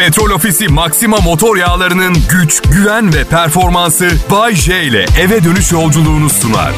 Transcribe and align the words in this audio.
Petrol 0.00 0.30
Ofisi 0.30 0.68
Maxima 0.68 1.16
motor 1.16 1.56
yağlarının 1.56 2.16
güç, 2.30 2.62
güven 2.62 3.14
ve 3.14 3.24
performansı 3.24 4.10
Bay 4.30 4.54
J 4.54 4.82
ile 4.82 5.06
eve 5.20 5.44
dönüş 5.44 5.72
yolculuğunu 5.72 6.30
sunar. 6.30 6.72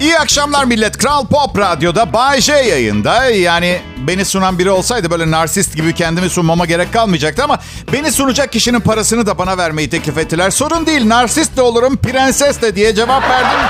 İyi 0.00 0.18
akşamlar 0.18 0.64
millet. 0.64 0.98
Kral 0.98 1.26
Pop 1.26 1.58
Radyo'da 1.58 2.12
Bay 2.12 2.40
J 2.40 2.52
yayında. 2.52 3.24
Yani 3.24 3.80
beni 3.98 4.24
sunan 4.24 4.58
biri 4.58 4.70
olsaydı 4.70 5.10
böyle 5.10 5.30
narsist 5.30 5.76
gibi 5.76 5.94
kendimi 5.94 6.30
sunmama 6.30 6.66
gerek 6.66 6.92
kalmayacaktı 6.92 7.44
ama 7.44 7.58
beni 7.92 8.12
sunacak 8.12 8.52
kişinin 8.52 8.80
parasını 8.80 9.26
da 9.26 9.38
bana 9.38 9.58
vermeyi 9.58 9.90
teklif 9.90 10.18
ettiler. 10.18 10.50
Sorun 10.50 10.86
değil 10.86 11.08
narsist 11.08 11.56
de 11.56 11.62
olurum, 11.62 11.96
prenses 11.96 12.62
de 12.62 12.76
diye 12.76 12.94
cevap 12.94 13.30
verdim. 13.30 13.60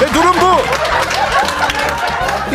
Ve 0.00 0.14
durum 0.14 0.36
bu. 0.40 0.60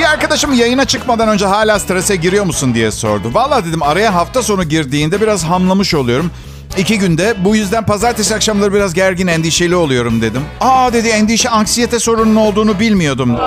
Bir 0.02 0.06
arkadaşım 0.06 0.54
yayına 0.54 0.86
çıkmadan 0.86 1.30
önce 1.30 1.46
hala 1.46 1.80
strese 1.80 2.16
giriyor 2.16 2.46
musun 2.46 2.76
diye 2.76 2.92
sordu. 2.92 3.32
Valla 3.34 3.66
dedim 3.66 3.84
araya 3.84 4.16
hafta 4.16 4.44
sonu 4.44 4.64
girdiğinde 4.64 5.22
biraz 5.22 5.44
hamlamış 5.44 5.94
oluyorum. 5.94 6.32
İki 6.78 7.00
günde. 7.00 7.36
Bu 7.46 7.56
yüzden 7.56 7.86
pazartesi 7.86 8.36
akşamları 8.36 8.74
biraz 8.74 8.94
gergin, 8.94 9.28
endişeli 9.28 9.76
oluyorum 9.76 10.22
dedim. 10.22 10.42
Aa 10.62 10.94
dedi 10.94 11.08
endişe, 11.08 11.50
anksiyete 11.50 12.00
sorunun 12.00 12.36
olduğunu 12.36 12.80
bilmiyordum. 12.80 13.38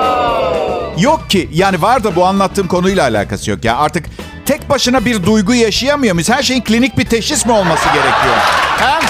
Yok 0.98 1.30
ki. 1.30 1.48
Yani 1.52 1.82
var 1.82 2.04
da 2.04 2.16
bu 2.16 2.26
anlattığım 2.26 2.68
konuyla 2.68 3.02
alakası 3.02 3.50
yok. 3.50 3.64
Ya 3.64 3.76
artık 3.76 4.06
tek 4.46 4.70
başına 4.70 5.04
bir 5.04 5.24
duygu 5.26 5.54
yaşayamıyor 5.54 6.14
muyuz? 6.14 6.30
Her 6.30 6.42
şeyin 6.42 6.64
klinik 6.64 6.98
bir 6.98 7.04
teşhis 7.04 7.46
mi 7.46 7.52
olması 7.52 7.84
gerekiyor? 7.84 8.36
Ha? 8.80 9.00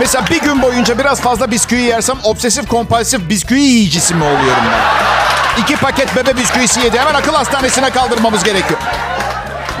Mesela 0.00 0.24
bir 0.30 0.40
gün 0.40 0.62
boyunca 0.62 0.98
biraz 0.98 1.20
fazla 1.20 1.50
bisküvi 1.50 1.80
yersem 1.80 2.16
obsesif 2.24 2.68
kompulsif 2.68 3.28
bisküvi 3.28 3.60
yiyicisi 3.60 4.14
mi 4.14 4.24
oluyorum 4.24 4.64
ben? 4.72 4.97
İki 5.62 5.76
paket 5.76 6.16
bebe 6.16 6.36
bisküvisi 6.36 6.80
yedi. 6.80 6.98
Hemen 6.98 7.14
akıl 7.14 7.34
hastanesine 7.34 7.90
kaldırmamız 7.90 8.44
gerekiyor. 8.44 8.80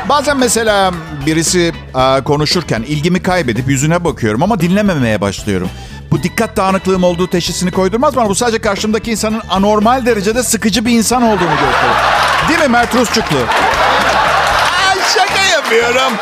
Bazen 0.08 0.36
mesela 0.36 0.92
birisi 1.26 1.72
a, 1.94 2.24
konuşurken 2.24 2.82
ilgimi 2.82 3.22
kaybedip 3.22 3.68
yüzüne 3.68 4.04
bakıyorum 4.04 4.42
ama 4.42 4.60
dinlememeye 4.60 5.20
başlıyorum. 5.20 5.70
Bu 6.10 6.22
dikkat 6.22 6.56
dağınıklığım 6.56 7.04
olduğu 7.04 7.30
teşhisini 7.30 7.70
koydurmaz 7.70 8.16
mı? 8.16 8.28
Bu 8.28 8.34
sadece 8.34 8.58
karşımdaki 8.58 9.10
insanın 9.10 9.42
anormal 9.50 10.06
derecede 10.06 10.42
sıkıcı 10.42 10.84
bir 10.84 10.90
insan 10.92 11.22
olduğunu 11.22 11.50
gösterir. 11.50 11.94
Değil 12.48 12.60
mi 12.60 12.68
Mert 12.68 12.94
Rusçuklu? 12.94 13.38
Ay, 14.88 14.98
şaka 15.14 15.44
yapıyorum. 15.52 16.12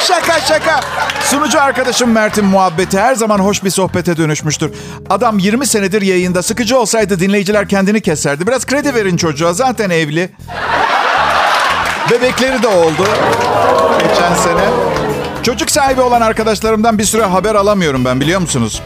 Şaka 0.00 0.40
şaka. 0.40 0.80
Sunucu 1.24 1.60
arkadaşım 1.60 2.10
Mert'in 2.10 2.44
muhabbeti 2.44 3.00
her 3.00 3.14
zaman 3.14 3.38
hoş 3.38 3.64
bir 3.64 3.70
sohbete 3.70 4.16
dönüşmüştür. 4.16 4.72
Adam 5.10 5.38
20 5.38 5.66
senedir 5.66 6.02
yayında. 6.02 6.42
Sıkıcı 6.42 6.78
olsaydı 6.78 7.20
dinleyiciler 7.20 7.68
kendini 7.68 8.00
keserdi. 8.00 8.46
Biraz 8.46 8.66
kredi 8.66 8.94
verin 8.94 9.16
çocuğa. 9.16 9.52
Zaten 9.52 9.90
evli. 9.90 10.30
Bebekleri 12.10 12.62
de 12.62 12.68
oldu. 12.68 13.08
Geçen 13.98 14.34
sene. 14.34 14.64
Çocuk 15.42 15.70
sahibi 15.70 16.00
olan 16.00 16.20
arkadaşlarımdan 16.20 16.98
bir 16.98 17.04
süre 17.04 17.22
haber 17.24 17.54
alamıyorum 17.54 18.04
ben 18.04 18.20
biliyor 18.20 18.40
musunuz? 18.40 18.82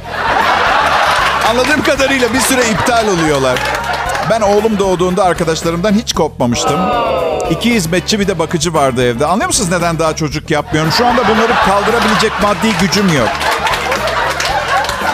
Anladığım 1.50 1.82
kadarıyla 1.82 2.32
bir 2.34 2.40
süre 2.40 2.60
iptal 2.70 3.08
oluyorlar. 3.08 3.58
Ben 4.30 4.40
oğlum 4.40 4.78
doğduğunda 4.78 5.24
arkadaşlarımdan 5.24 5.92
hiç 5.92 6.12
kopmamıştım. 6.12 6.80
İki 7.50 7.74
hizmetçi 7.74 8.20
bir 8.20 8.28
de 8.28 8.38
bakıcı 8.38 8.74
vardı 8.74 9.04
evde. 9.04 9.26
Anlıyor 9.26 9.46
musunuz 9.46 9.70
neden 9.70 9.98
daha 9.98 10.16
çocuk 10.16 10.50
yapmıyorum? 10.50 10.92
Şu 10.92 11.06
anda 11.06 11.28
bunları 11.28 11.52
kaldırabilecek 11.66 12.32
maddi 12.42 12.72
gücüm 12.80 13.16
yok. 13.16 13.28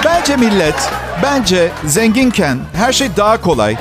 Bence 0.04 0.36
millet, 0.36 0.91
bence 1.22 1.70
zenginken 1.84 2.58
her 2.76 2.92
şey 2.92 3.08
daha 3.16 3.41
kolay. 3.41 3.76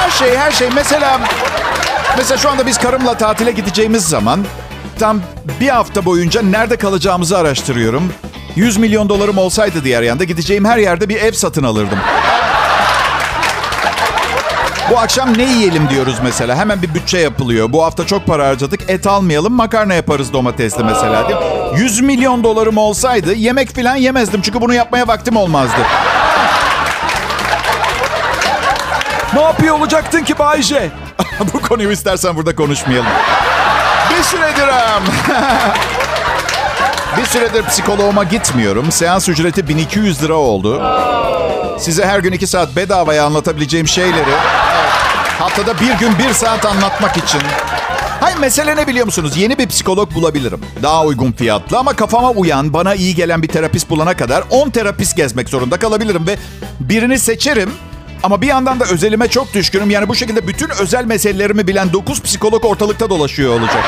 Her 0.00 0.10
şey, 0.10 0.36
her 0.36 0.52
şey. 0.52 0.68
Mesela, 0.74 1.20
mesela 2.18 2.38
şu 2.38 2.50
anda 2.50 2.66
biz 2.66 2.78
karımla 2.78 3.14
tatile 3.18 3.52
gideceğimiz 3.52 4.04
zaman 4.04 4.44
tam 4.98 5.20
bir 5.60 5.68
hafta 5.68 6.04
boyunca 6.04 6.42
nerede 6.42 6.76
kalacağımızı 6.76 7.38
araştırıyorum. 7.38 8.12
100 8.56 8.76
milyon 8.76 9.08
dolarım 9.08 9.38
olsaydı 9.38 9.84
diğer 9.84 10.02
yanda 10.02 10.24
gideceğim 10.24 10.64
her 10.64 10.78
yerde 10.78 11.08
bir 11.08 11.16
ev 11.16 11.32
satın 11.32 11.62
alırdım. 11.62 11.98
Bu 14.92 14.98
akşam 14.98 15.38
ne 15.38 15.42
yiyelim 15.42 15.88
diyoruz 15.90 16.14
mesela. 16.22 16.56
Hemen 16.56 16.82
bir 16.82 16.94
bütçe 16.94 17.18
yapılıyor. 17.18 17.72
Bu 17.72 17.84
hafta 17.84 18.06
çok 18.06 18.26
para 18.26 18.46
harcadık. 18.46 18.90
Et 18.90 19.06
almayalım, 19.06 19.52
makarna 19.52 19.94
yaparız 19.94 20.32
domatesli 20.32 20.84
mesela. 20.84 21.28
Mi? 21.28 21.34
100 21.76 22.00
milyon 22.00 22.44
dolarım 22.44 22.76
olsaydı 22.76 23.34
yemek 23.34 23.74
falan 23.74 23.96
yemezdim. 23.96 24.42
Çünkü 24.42 24.60
bunu 24.60 24.74
yapmaya 24.74 25.08
vaktim 25.08 25.36
olmazdı. 25.36 25.76
ne 29.34 29.40
yapıyor 29.40 29.78
olacaktın 29.78 30.24
ki 30.24 30.38
Bayce? 30.38 30.90
Bu 31.54 31.60
konuyu 31.60 31.92
istersen 31.92 32.36
burada 32.36 32.56
konuşmayalım. 32.56 33.10
Bir 34.10 34.22
süredir... 34.22 34.68
bir 37.16 37.24
süredir 37.24 37.66
psikoloğuma 37.66 38.24
gitmiyorum. 38.24 38.92
Seans 38.92 39.28
ücreti 39.28 39.68
1200 39.68 40.22
lira 40.22 40.34
oldu. 40.34 40.82
Size 41.78 42.04
her 42.06 42.18
gün 42.18 42.32
iki 42.32 42.46
saat 42.46 42.76
bedavaya 42.76 43.24
anlatabileceğim 43.24 43.88
şeyleri 43.88 44.34
haftada 45.38 45.80
bir 45.80 45.92
gün 45.98 46.18
bir 46.18 46.32
saat 46.34 46.66
anlatmak 46.66 47.16
için. 47.16 47.40
Hayır 48.20 48.36
mesele 48.36 48.76
ne 48.76 48.86
biliyor 48.86 49.06
musunuz? 49.06 49.36
Yeni 49.36 49.58
bir 49.58 49.66
psikolog 49.68 50.14
bulabilirim. 50.14 50.60
Daha 50.82 51.04
uygun 51.04 51.32
fiyatlı 51.32 51.78
ama 51.78 51.96
kafama 51.96 52.30
uyan, 52.30 52.72
bana 52.72 52.94
iyi 52.94 53.14
gelen 53.14 53.42
bir 53.42 53.48
terapist 53.48 53.90
bulana 53.90 54.16
kadar 54.16 54.44
10 54.50 54.70
terapist 54.70 55.16
gezmek 55.16 55.48
zorunda 55.48 55.76
kalabilirim 55.78 56.26
ve 56.26 56.36
birini 56.80 57.18
seçerim. 57.18 57.70
Ama 58.22 58.42
bir 58.42 58.46
yandan 58.46 58.80
da 58.80 58.84
özelime 58.84 59.28
çok 59.28 59.54
düşkünüm. 59.54 59.90
Yani 59.90 60.08
bu 60.08 60.14
şekilde 60.14 60.48
bütün 60.48 60.68
özel 60.80 61.04
meselelerimi 61.04 61.66
bilen 61.66 61.92
9 61.92 62.22
psikolog 62.22 62.64
ortalıkta 62.64 63.10
dolaşıyor 63.10 63.60
olacak. 63.60 63.84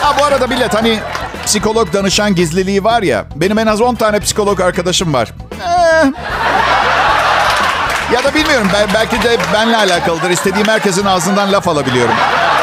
Ha 0.00 0.16
bu 0.18 0.24
arada 0.24 0.46
millet 0.46 0.74
hani 0.74 0.98
psikolog 1.46 1.92
danışan 1.92 2.34
gizliliği 2.34 2.84
var 2.84 3.02
ya. 3.02 3.24
Benim 3.36 3.58
en 3.58 3.66
az 3.66 3.80
10 3.80 3.94
tane 3.94 4.20
psikolog 4.20 4.60
arkadaşım 4.60 5.14
var. 5.14 5.32
Ee, 5.62 6.12
ya 8.14 8.24
da 8.24 8.34
bilmiyorum 8.34 8.68
ben, 8.72 8.88
belki 8.94 9.22
de 9.22 9.38
benle 9.52 9.76
alakalıdır. 9.76 10.30
İstediğim 10.30 10.68
herkesin 10.68 11.04
ağzından 11.04 11.52
laf 11.52 11.68
alabiliyorum. 11.68 12.14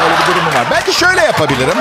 Öyle 0.04 0.14
bir 0.14 0.34
durumum 0.34 0.54
var. 0.54 0.66
Belki 0.70 0.92
şöyle 0.92 1.20
yapabilirim. 1.20 1.78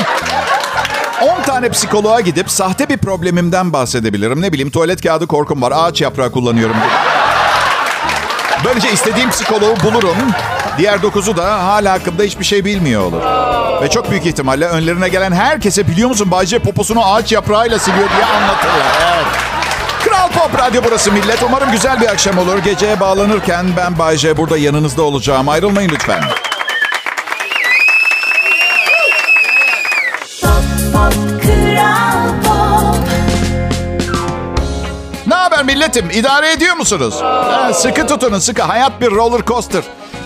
10 1.40 1.42
tane 1.44 1.70
psikoloğa 1.70 2.20
gidip 2.20 2.52
sahte 2.52 2.90
bir 2.90 2.98
problemimden 2.98 3.74
bahsedebilirim. 3.74 4.42
Ne 4.42 4.54
bileyim 4.54 4.72
tuvalet 4.72 5.02
kağıdı 5.02 5.28
korkum 5.28 5.62
var. 5.62 5.74
Ağaç 5.76 6.02
yaprağı 6.02 6.32
kullanıyorum. 6.32 6.76
Böylece 8.66 8.92
istediğim 8.92 9.30
psikoloğu 9.30 9.76
bulurum. 9.84 10.18
Diğer 10.78 11.02
dokuzu 11.02 11.38
da 11.38 11.64
hala 11.64 11.94
hakkında 11.94 12.24
hiçbir 12.24 12.46
şey 12.46 12.66
bilmiyor 12.66 13.02
olur. 13.04 13.22
Ve 13.82 13.90
çok 13.90 14.12
büyük 14.12 14.26
ihtimalle 14.26 14.66
önlerine 14.68 15.10
gelen 15.10 15.32
herkese 15.32 15.88
biliyor 15.88 16.10
musun 16.10 16.32
Bayce 16.32 16.60
poposunu 16.60 17.14
ağaç 17.14 17.32
yaprağıyla 17.32 17.80
siliyor 17.80 18.10
diye 18.10 18.26
anlatırlar. 18.26 18.86
Evet. 19.16 19.26
Kral 20.04 20.28
Pop 20.30 20.60
Radyo 20.60 20.82
burası 20.86 21.12
millet. 21.12 21.44
Umarım 21.44 21.72
güzel 21.72 22.02
bir 22.02 22.08
akşam 22.08 22.38
olur. 22.38 22.58
Geceye 22.58 23.00
bağlanırken 23.00 23.66
ben 23.78 24.00
Bayce 24.00 24.38
burada 24.38 24.58
yanınızda 24.58 25.02
olacağım. 25.02 25.50
Ayrılmayın 25.50 25.90
lütfen. 25.90 26.24
Ne 35.28 35.36
haber 35.36 35.64
milletim? 35.64 36.10
İdare 36.12 36.52
ediyor 36.52 36.76
musunuz? 36.76 37.16
Ha, 37.22 37.72
sıkı 37.74 38.08
tutunun 38.08 38.40
sıkı. 38.40 38.62
Hayat 38.62 39.02
bir 39.02 39.12
roller 39.12 39.46
coaster. 39.46 39.84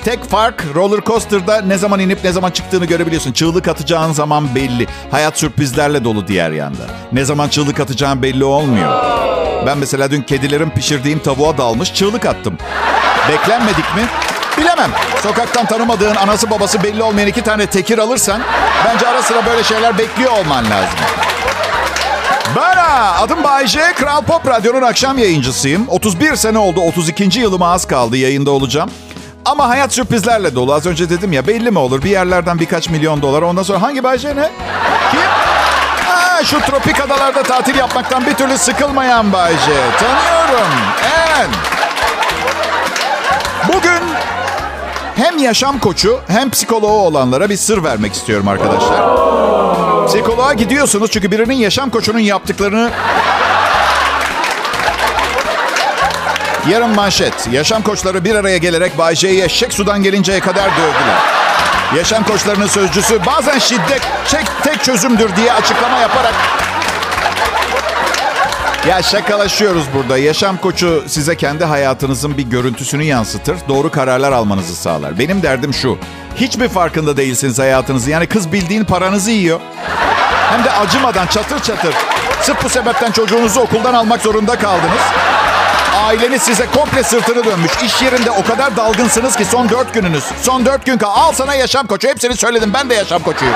Tek 0.07 0.23
fark 0.23 0.63
roller 0.75 1.01
coaster'da 1.01 1.61
ne 1.61 1.77
zaman 1.77 1.99
inip 1.99 2.23
ne 2.23 2.31
zaman 2.31 2.51
çıktığını 2.51 2.85
görebiliyorsun. 2.85 3.31
Çığlık 3.31 3.67
atacağın 3.67 4.11
zaman 4.11 4.55
belli. 4.55 4.87
Hayat 5.11 5.39
sürprizlerle 5.39 6.03
dolu 6.03 6.27
diğer 6.27 6.51
yanda. 6.51 6.83
Ne 7.11 7.25
zaman 7.25 7.49
çığlık 7.49 7.79
atacağın 7.79 8.21
belli 8.21 8.43
olmuyor. 8.43 8.93
Ben 9.65 9.77
mesela 9.77 10.11
dün 10.11 10.21
kedilerin 10.21 10.69
pişirdiğim 10.69 11.19
tavuğa 11.19 11.57
dalmış 11.57 11.93
çığlık 11.93 12.25
attım. 12.25 12.57
Beklenmedik 13.29 13.95
mi? 13.95 14.01
Bilemem. 14.57 14.91
Sokaktan 15.23 15.65
tanımadığın 15.65 16.15
anası 16.15 16.49
babası 16.49 16.83
belli 16.83 17.03
olmayan 17.03 17.27
iki 17.27 17.41
tane 17.41 17.65
tekir 17.65 17.97
alırsan 17.97 18.41
bence 18.85 19.07
ara 19.07 19.21
sıra 19.21 19.45
böyle 19.45 19.63
şeyler 19.63 19.97
bekliyor 19.97 20.31
olman 20.31 20.65
lazım. 20.65 20.99
Bana 22.55 23.11
adım 23.19 23.43
Bayce. 23.43 23.93
Kral 23.95 24.21
Pop 24.21 24.47
Radyo'nun 24.47 24.81
akşam 24.81 25.17
yayıncısıyım. 25.17 25.85
31 25.87 26.35
sene 26.35 26.57
oldu. 26.57 26.81
32. 26.81 27.39
yılıma 27.39 27.71
az 27.71 27.87
kaldı. 27.87 28.17
Yayında 28.17 28.51
olacağım. 28.51 28.89
Ama 29.47 29.69
hayat 29.69 29.93
sürprizlerle 29.93 30.55
dolu. 30.55 30.73
Az 30.73 30.85
önce 30.85 31.09
dedim 31.09 31.33
ya 31.33 31.47
belli 31.47 31.71
mi 31.71 31.79
olur? 31.79 32.03
Bir 32.03 32.09
yerlerden 32.09 32.59
birkaç 32.59 32.89
milyon 32.89 33.21
dolar. 33.21 33.41
Ondan 33.41 33.63
sonra 33.63 33.81
hangi 33.81 34.03
Bayce 34.03 34.35
ne? 34.35 34.49
Kim? 35.11 35.19
Ha, 36.05 36.43
şu 36.43 36.59
tropik 36.59 37.01
adalarda 37.01 37.43
tatil 37.43 37.75
yapmaktan 37.75 38.25
bir 38.25 38.33
türlü 38.33 38.57
sıkılmayan 38.57 39.33
Bayce. 39.33 39.81
Tanıyorum. 39.99 40.73
Evet. 41.27 41.49
Bugün 43.67 44.03
hem 45.15 45.37
yaşam 45.37 45.79
koçu 45.79 46.19
hem 46.27 46.49
psikoloğu 46.49 47.01
olanlara 47.01 47.49
bir 47.49 47.57
sır 47.57 47.83
vermek 47.83 48.13
istiyorum 48.13 48.47
arkadaşlar. 48.47 49.27
Psikoloğa 50.07 50.53
gidiyorsunuz 50.53 51.11
çünkü 51.11 51.31
birinin 51.31 51.55
yaşam 51.55 51.89
koçunun 51.89 52.19
yaptıklarını... 52.19 52.91
Yarın 56.71 56.89
manşet. 56.89 57.47
Yaşam 57.51 57.81
koçları 57.81 58.25
bir 58.25 58.35
araya 58.35 58.57
gelerek 58.57 58.97
Bay 58.97 59.15
J'yi 59.15 59.43
eşek 59.43 59.73
sudan 59.73 60.03
gelinceye 60.03 60.39
kadar 60.39 60.71
dövdüler. 60.71 61.17
Yaşam 61.95 62.23
koçlarının 62.23 62.67
sözcüsü 62.67 63.25
bazen 63.25 63.59
şiddet 63.59 64.01
tek, 64.29 64.45
tek 64.63 64.83
çözümdür 64.83 65.35
diye 65.35 65.53
açıklama 65.53 65.97
yaparak 65.97 66.33
ya 68.87 69.03
şakalaşıyoruz 69.03 69.83
burada. 69.93 70.17
Yaşam 70.17 70.57
koçu 70.57 71.03
size 71.07 71.35
kendi 71.35 71.65
hayatınızın 71.65 72.37
bir 72.37 72.43
görüntüsünü 72.43 73.03
yansıtır. 73.03 73.57
Doğru 73.69 73.91
kararlar 73.91 74.31
almanızı 74.31 74.75
sağlar. 74.75 75.19
Benim 75.19 75.43
derdim 75.43 75.73
şu. 75.73 75.97
Hiçbir 76.35 76.69
farkında 76.69 77.17
değilsiniz 77.17 77.59
hayatınızı. 77.59 78.11
Yani 78.11 78.27
kız 78.27 78.51
bildiğin 78.51 78.83
paranızı 78.83 79.31
yiyor. 79.31 79.59
Hem 80.51 80.63
de 80.63 80.71
acımadan 80.71 81.27
çatır 81.27 81.59
çatır. 81.59 81.93
Sırf 82.41 82.63
bu 82.63 82.69
sebepten 82.69 83.11
çocuğunuzu 83.11 83.59
okuldan 83.59 83.93
almak 83.93 84.21
zorunda 84.21 84.59
kaldınız. 84.59 85.01
Aileniz 86.05 86.41
size 86.41 86.65
komple 86.75 87.03
sırtını 87.03 87.45
dönmüş. 87.45 87.71
İş 87.85 88.01
yerinde 88.01 88.31
o 88.31 88.43
kadar 88.43 88.77
dalgınsınız 88.77 89.35
ki 89.35 89.45
son 89.45 89.69
dört 89.69 89.93
gününüz. 89.93 90.23
Son 90.41 90.65
dört 90.65 90.85
gün 90.85 90.97
kal. 90.97 91.09
Al 91.09 91.31
sana 91.31 91.55
yaşam 91.55 91.87
koçu. 91.87 92.07
Hepsini 92.07 92.35
söyledim. 92.35 92.71
Ben 92.73 92.89
de 92.89 92.93
yaşam 92.93 93.23
koçuyum. 93.23 93.53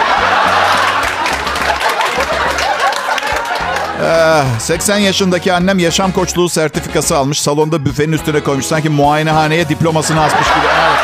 80 4.60 4.98
yaşındaki 4.98 5.54
annem 5.54 5.80
yaşam 5.80 6.12
koçluğu 6.12 6.50
sertifikası 6.50 7.18
almış. 7.18 7.42
Salonda 7.42 7.86
büfenin 7.86 8.12
üstüne 8.12 8.44
koymuş. 8.44 8.66
Sanki 8.66 8.90
muayenehaneye 8.90 9.70
diplomasını 9.70 10.22
asmış 10.22 10.48
gibi. 10.48 10.66
Evet. 10.66 11.00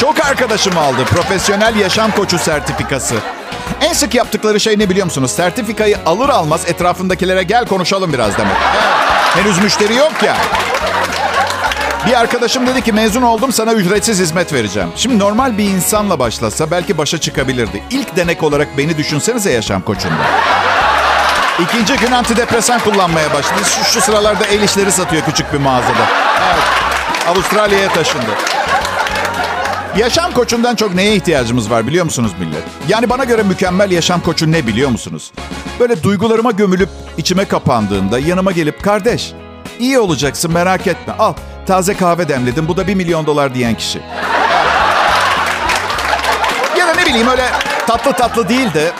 Çok 0.00 0.26
arkadaşım 0.26 0.78
aldı. 0.78 1.04
Profesyonel 1.04 1.76
yaşam 1.76 2.10
koçu 2.10 2.38
sertifikası. 2.38 3.14
En 3.80 3.92
sık 3.92 4.14
yaptıkları 4.14 4.60
şey 4.60 4.78
ne 4.78 4.90
biliyor 4.90 5.04
musunuz? 5.04 5.30
Sertifikayı 5.30 5.98
alır 6.06 6.28
almaz 6.28 6.68
etrafındakilere 6.68 7.42
gel 7.42 7.66
konuşalım 7.66 8.12
biraz 8.12 8.38
demek. 8.38 8.56
Evet. 8.74 9.19
Henüz 9.34 9.58
müşteri 9.58 9.94
yok 9.94 10.12
ya. 10.22 10.36
Bir 12.06 12.20
arkadaşım 12.20 12.66
dedi 12.66 12.82
ki 12.82 12.92
mezun 12.92 13.22
oldum 13.22 13.52
sana 13.52 13.72
ücretsiz 13.72 14.20
hizmet 14.20 14.52
vereceğim. 14.52 14.88
Şimdi 14.96 15.18
normal 15.18 15.58
bir 15.58 15.64
insanla 15.64 16.18
başlasa 16.18 16.70
belki 16.70 16.98
başa 16.98 17.18
çıkabilirdi. 17.18 17.82
İlk 17.90 18.16
denek 18.16 18.42
olarak 18.42 18.78
beni 18.78 18.98
düşünsenize 18.98 19.52
yaşam 19.52 19.82
koçunda. 19.82 20.14
İkinci 21.62 21.96
gün 21.96 22.12
antidepresan 22.12 22.80
kullanmaya 22.80 23.34
başladı. 23.34 23.60
Şu, 23.64 23.84
şu 23.92 24.00
sıralarda 24.00 24.44
el 24.46 24.62
işleri 24.62 24.92
satıyor 24.92 25.22
küçük 25.24 25.52
bir 25.52 25.58
mağazada. 25.58 26.06
Evet. 26.44 26.64
Avustralya'ya 27.28 27.88
taşındı. 27.92 28.30
Yaşam 29.96 30.32
koçundan 30.32 30.74
çok 30.76 30.94
neye 30.94 31.14
ihtiyacımız 31.16 31.70
var 31.70 31.86
biliyor 31.86 32.04
musunuz 32.04 32.32
millet? 32.40 32.62
Yani 32.88 33.10
bana 33.10 33.24
göre 33.24 33.42
mükemmel 33.42 33.90
yaşam 33.90 34.20
koçu 34.20 34.52
ne 34.52 34.66
biliyor 34.66 34.90
musunuz? 34.90 35.32
Böyle 35.80 36.02
duygularıma 36.02 36.50
gömülüp 36.50 36.88
içime 37.18 37.44
kapandığında 37.44 38.18
yanıma 38.18 38.52
gelip 38.52 38.84
kardeş 38.84 39.32
iyi 39.78 39.98
olacaksın 39.98 40.52
merak 40.52 40.86
etme 40.86 41.12
al 41.18 41.34
taze 41.66 41.94
kahve 41.94 42.28
demledim 42.28 42.68
bu 42.68 42.76
da 42.76 42.86
bir 42.86 42.94
milyon 42.94 43.26
dolar 43.26 43.54
diyen 43.54 43.74
kişi. 43.74 44.00
ya 46.78 46.86
da 46.88 46.94
ne 46.94 47.06
bileyim 47.06 47.28
öyle 47.28 47.50
tatlı 47.86 48.12
tatlı 48.12 48.48
değil 48.48 48.74
de 48.74 48.92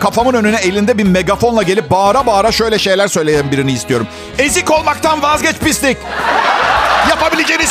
kafamın 0.00 0.34
önüne 0.34 0.56
elinde 0.56 0.98
bir 0.98 1.04
megafonla 1.04 1.62
gelip 1.62 1.90
bağıra 1.90 2.26
bağıra 2.26 2.52
şöyle 2.52 2.78
şeyler 2.78 3.08
söyleyen 3.08 3.50
birini 3.50 3.72
istiyorum. 3.72 4.06
Ezik 4.38 4.70
olmaktan 4.70 5.22
vazgeç 5.22 5.56
pislik. 5.58 5.96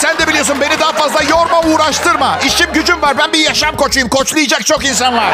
Sen 0.04 0.18
de 0.18 0.28
biliyorsun. 0.28 0.62
Beni 0.62 0.80
daha 0.80 0.92
fazla 0.92 1.24
yorma, 1.24 1.62
uğraştırma. 1.62 2.40
İşim 2.46 2.74
gücüm 2.74 3.02
var. 3.02 3.18
Ben 3.18 3.34
bir 3.34 3.40
yaşam 3.40 3.76
koçuyum. 3.76 4.10
Koçlayacak 4.10 4.66
çok 4.66 4.86
insan 4.86 5.18
var. 5.18 5.34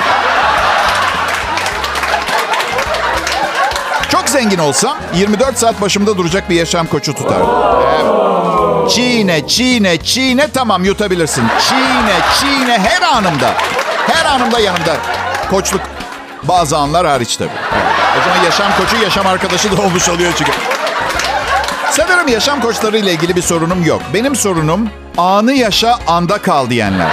Çok 4.11 4.29
zengin 4.29 4.57
olsam 4.57 4.97
24 5.13 5.57
saat 5.57 5.81
başımda 5.81 6.17
duracak 6.17 6.49
bir 6.49 6.55
yaşam 6.55 6.87
koçu 6.87 7.15
tutardım. 7.15 7.49
Evet. 7.93 8.91
Çiğne, 8.91 9.47
çiğne, 9.47 9.97
çiğne 9.97 10.47
tamam 10.51 10.83
yutabilirsin. 10.85 11.43
Çiğne, 11.69 12.15
çiğne 12.39 12.79
her 12.79 13.01
anımda. 13.01 13.53
Her 14.07 14.25
anımda 14.25 14.59
yanımda. 14.59 14.95
Koçluk 15.49 15.81
bazı 16.43 16.77
anlar 16.77 17.07
hariç 17.07 17.37
tabii. 17.37 17.49
Evet. 17.73 18.21
O 18.21 18.29
zaman 18.29 18.43
yaşam 18.45 18.67
koçu, 18.77 19.03
yaşam 19.03 19.27
arkadaşı 19.27 19.77
da 19.77 19.81
olmuş 19.81 20.09
oluyor 20.09 20.33
çünkü. 20.37 20.51
Sanırım 21.99 22.27
yaşam 22.27 22.61
koçları 22.61 22.97
ile 22.97 23.11
ilgili 23.11 23.35
bir 23.35 23.41
sorunum 23.41 23.85
yok. 23.85 24.01
Benim 24.13 24.35
sorunum 24.35 24.89
anı 25.17 25.53
yaşa, 25.53 25.99
anda 26.07 26.37
kal 26.37 26.69
diyenler. 26.69 27.07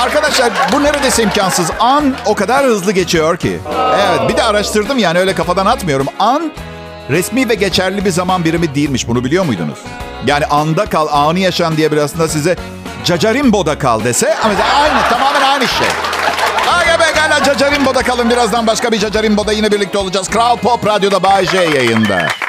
Arkadaşlar 0.00 0.52
bu 0.72 0.82
neredeyse 0.82 1.22
imkansız. 1.22 1.70
An 1.80 2.14
o 2.26 2.34
kadar 2.34 2.64
hızlı 2.64 2.92
geçiyor 2.92 3.36
ki. 3.36 3.58
Evet 3.98 4.28
bir 4.28 4.36
de 4.36 4.42
araştırdım 4.42 4.98
yani 4.98 5.18
öyle 5.18 5.34
kafadan 5.34 5.66
atmıyorum. 5.66 6.06
An 6.18 6.52
resmi 7.10 7.48
ve 7.48 7.54
geçerli 7.54 8.04
bir 8.04 8.10
zaman 8.10 8.44
birimi 8.44 8.74
değilmiş. 8.74 9.08
Bunu 9.08 9.24
biliyor 9.24 9.44
muydunuz? 9.44 9.78
Yani 10.26 10.46
anda 10.46 10.84
kal, 10.84 11.08
anı 11.10 11.38
yaşan 11.38 11.76
diye 11.76 11.92
bir 11.92 11.96
aslında 11.96 12.28
size 12.28 12.56
Cacarimbo'da 13.04 13.78
kal 13.78 14.04
dese 14.04 14.34
ama 14.42 14.54
aynı 14.80 15.08
tamamen 15.10 15.42
aynı 15.42 15.68
şey. 15.68 15.88
Aga 16.68 17.00
be 17.00 17.12
gel 17.14 17.44
Cacarimbo'da 17.44 18.02
kalın. 18.02 18.30
Birazdan 18.30 18.66
başka 18.66 18.92
bir 18.92 18.98
Cacarimbo'da 18.98 19.52
yine 19.52 19.72
birlikte 19.72 19.98
olacağız. 19.98 20.28
Kral 20.28 20.56
Pop 20.56 20.86
Radyo'da 20.86 21.22
Bay 21.22 21.46
J 21.46 21.58
yayında. 21.58 22.45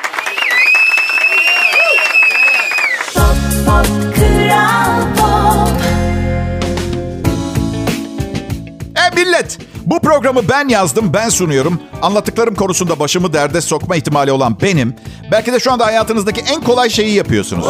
Bu 9.87 9.99
programı 9.99 10.49
ben 10.49 10.67
yazdım, 10.67 11.13
ben 11.13 11.29
sunuyorum. 11.29 11.79
Anlattıklarım 12.01 12.55
konusunda 12.55 12.99
başımı 12.99 13.33
derde 13.33 13.61
sokma 13.61 13.95
ihtimali 13.95 14.31
olan 14.31 14.57
benim. 14.61 14.95
Belki 15.31 15.53
de 15.53 15.59
şu 15.59 15.71
anda 15.71 15.85
hayatınızdaki 15.85 16.41
en 16.41 16.61
kolay 16.61 16.89
şeyi 16.89 17.13
yapıyorsunuz. 17.13 17.65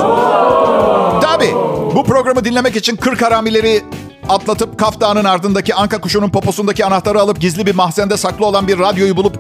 Tabii, 1.22 1.54
bu 1.96 2.04
programı 2.04 2.46
dinlemek 2.46 2.76
için 2.76 2.96
40 2.96 3.22
haramileri 3.22 3.84
atlatıp 4.30 4.80
kaftağının 4.80 5.26
ardındaki 5.26 5.76
anka 5.76 6.02
kuşunun 6.02 6.30
poposundaki 6.30 6.86
anahtarı 6.86 7.22
alıp 7.22 7.40
gizli 7.40 7.66
bir 7.66 7.76
mahzende 7.76 8.18
saklı 8.18 8.46
olan 8.46 8.68
bir 8.68 8.80
radyoyu 8.80 9.18
bulup 9.18 9.40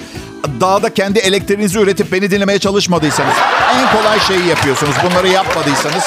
dağda 0.61 0.93
kendi 0.93 1.19
elektriğinizi 1.19 1.79
üretip 1.79 2.11
beni 2.11 2.31
dinlemeye 2.31 2.59
çalışmadıysanız 2.59 3.35
en 3.73 3.97
kolay 3.97 4.19
şeyi 4.19 4.47
yapıyorsunuz. 4.47 4.95
Bunları 5.05 5.27
yapmadıysanız 5.27 6.03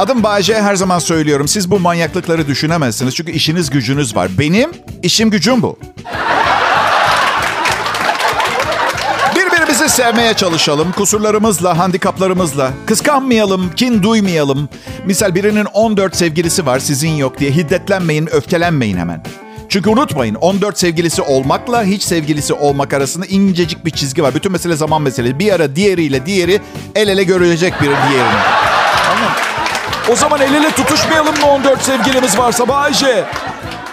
Adım 0.00 0.22
Bayce 0.22 0.62
her 0.62 0.76
zaman 0.76 0.98
söylüyorum. 0.98 1.48
Siz 1.48 1.70
bu 1.70 1.80
manyaklıkları 1.80 2.46
düşünemezsiniz. 2.46 3.14
Çünkü 3.14 3.32
işiniz 3.32 3.70
gücünüz 3.70 4.16
var. 4.16 4.28
Benim 4.38 4.70
işim 5.02 5.30
gücüm 5.30 5.62
bu. 5.62 5.78
Birbirimizi 9.36 9.88
sevmeye 9.88 10.34
çalışalım. 10.34 10.92
Kusurlarımızla, 10.92 11.78
handikaplarımızla. 11.78 12.72
Kıskanmayalım, 12.86 13.70
kin 13.76 14.02
duymayalım. 14.02 14.68
Misal 15.06 15.34
birinin 15.34 15.64
14 15.64 16.16
sevgilisi 16.16 16.66
var, 16.66 16.78
sizin 16.78 17.10
yok 17.10 17.38
diye 17.38 17.50
hiddetlenmeyin, 17.50 18.34
öfkelenmeyin 18.34 18.96
hemen. 18.96 19.22
Çünkü 19.68 19.90
unutmayın 19.90 20.34
14 20.34 20.78
sevgilisi 20.78 21.22
olmakla 21.22 21.84
hiç 21.84 22.02
sevgilisi 22.02 22.52
olmak 22.52 22.94
arasında 22.94 23.26
incecik 23.26 23.84
bir 23.84 23.90
çizgi 23.90 24.22
var. 24.22 24.34
Bütün 24.34 24.52
mesele 24.52 24.76
zaman 24.76 25.02
meselesi. 25.02 25.38
Bir 25.38 25.52
ara 25.52 25.76
diğeriyle 25.76 26.26
diğeri 26.26 26.60
el 26.94 27.08
ele 27.08 27.24
görülecek 27.24 27.74
bir 27.80 27.86
diğerini. 27.86 28.79
O 30.08 30.16
zaman 30.16 30.40
el 30.40 30.54
ele 30.54 30.70
tutuşmayalım 30.70 31.38
mı 31.38 31.46
14 31.46 31.82
sevgilimiz 31.82 32.38
varsa 32.38 32.68
Bayce? 32.68 33.24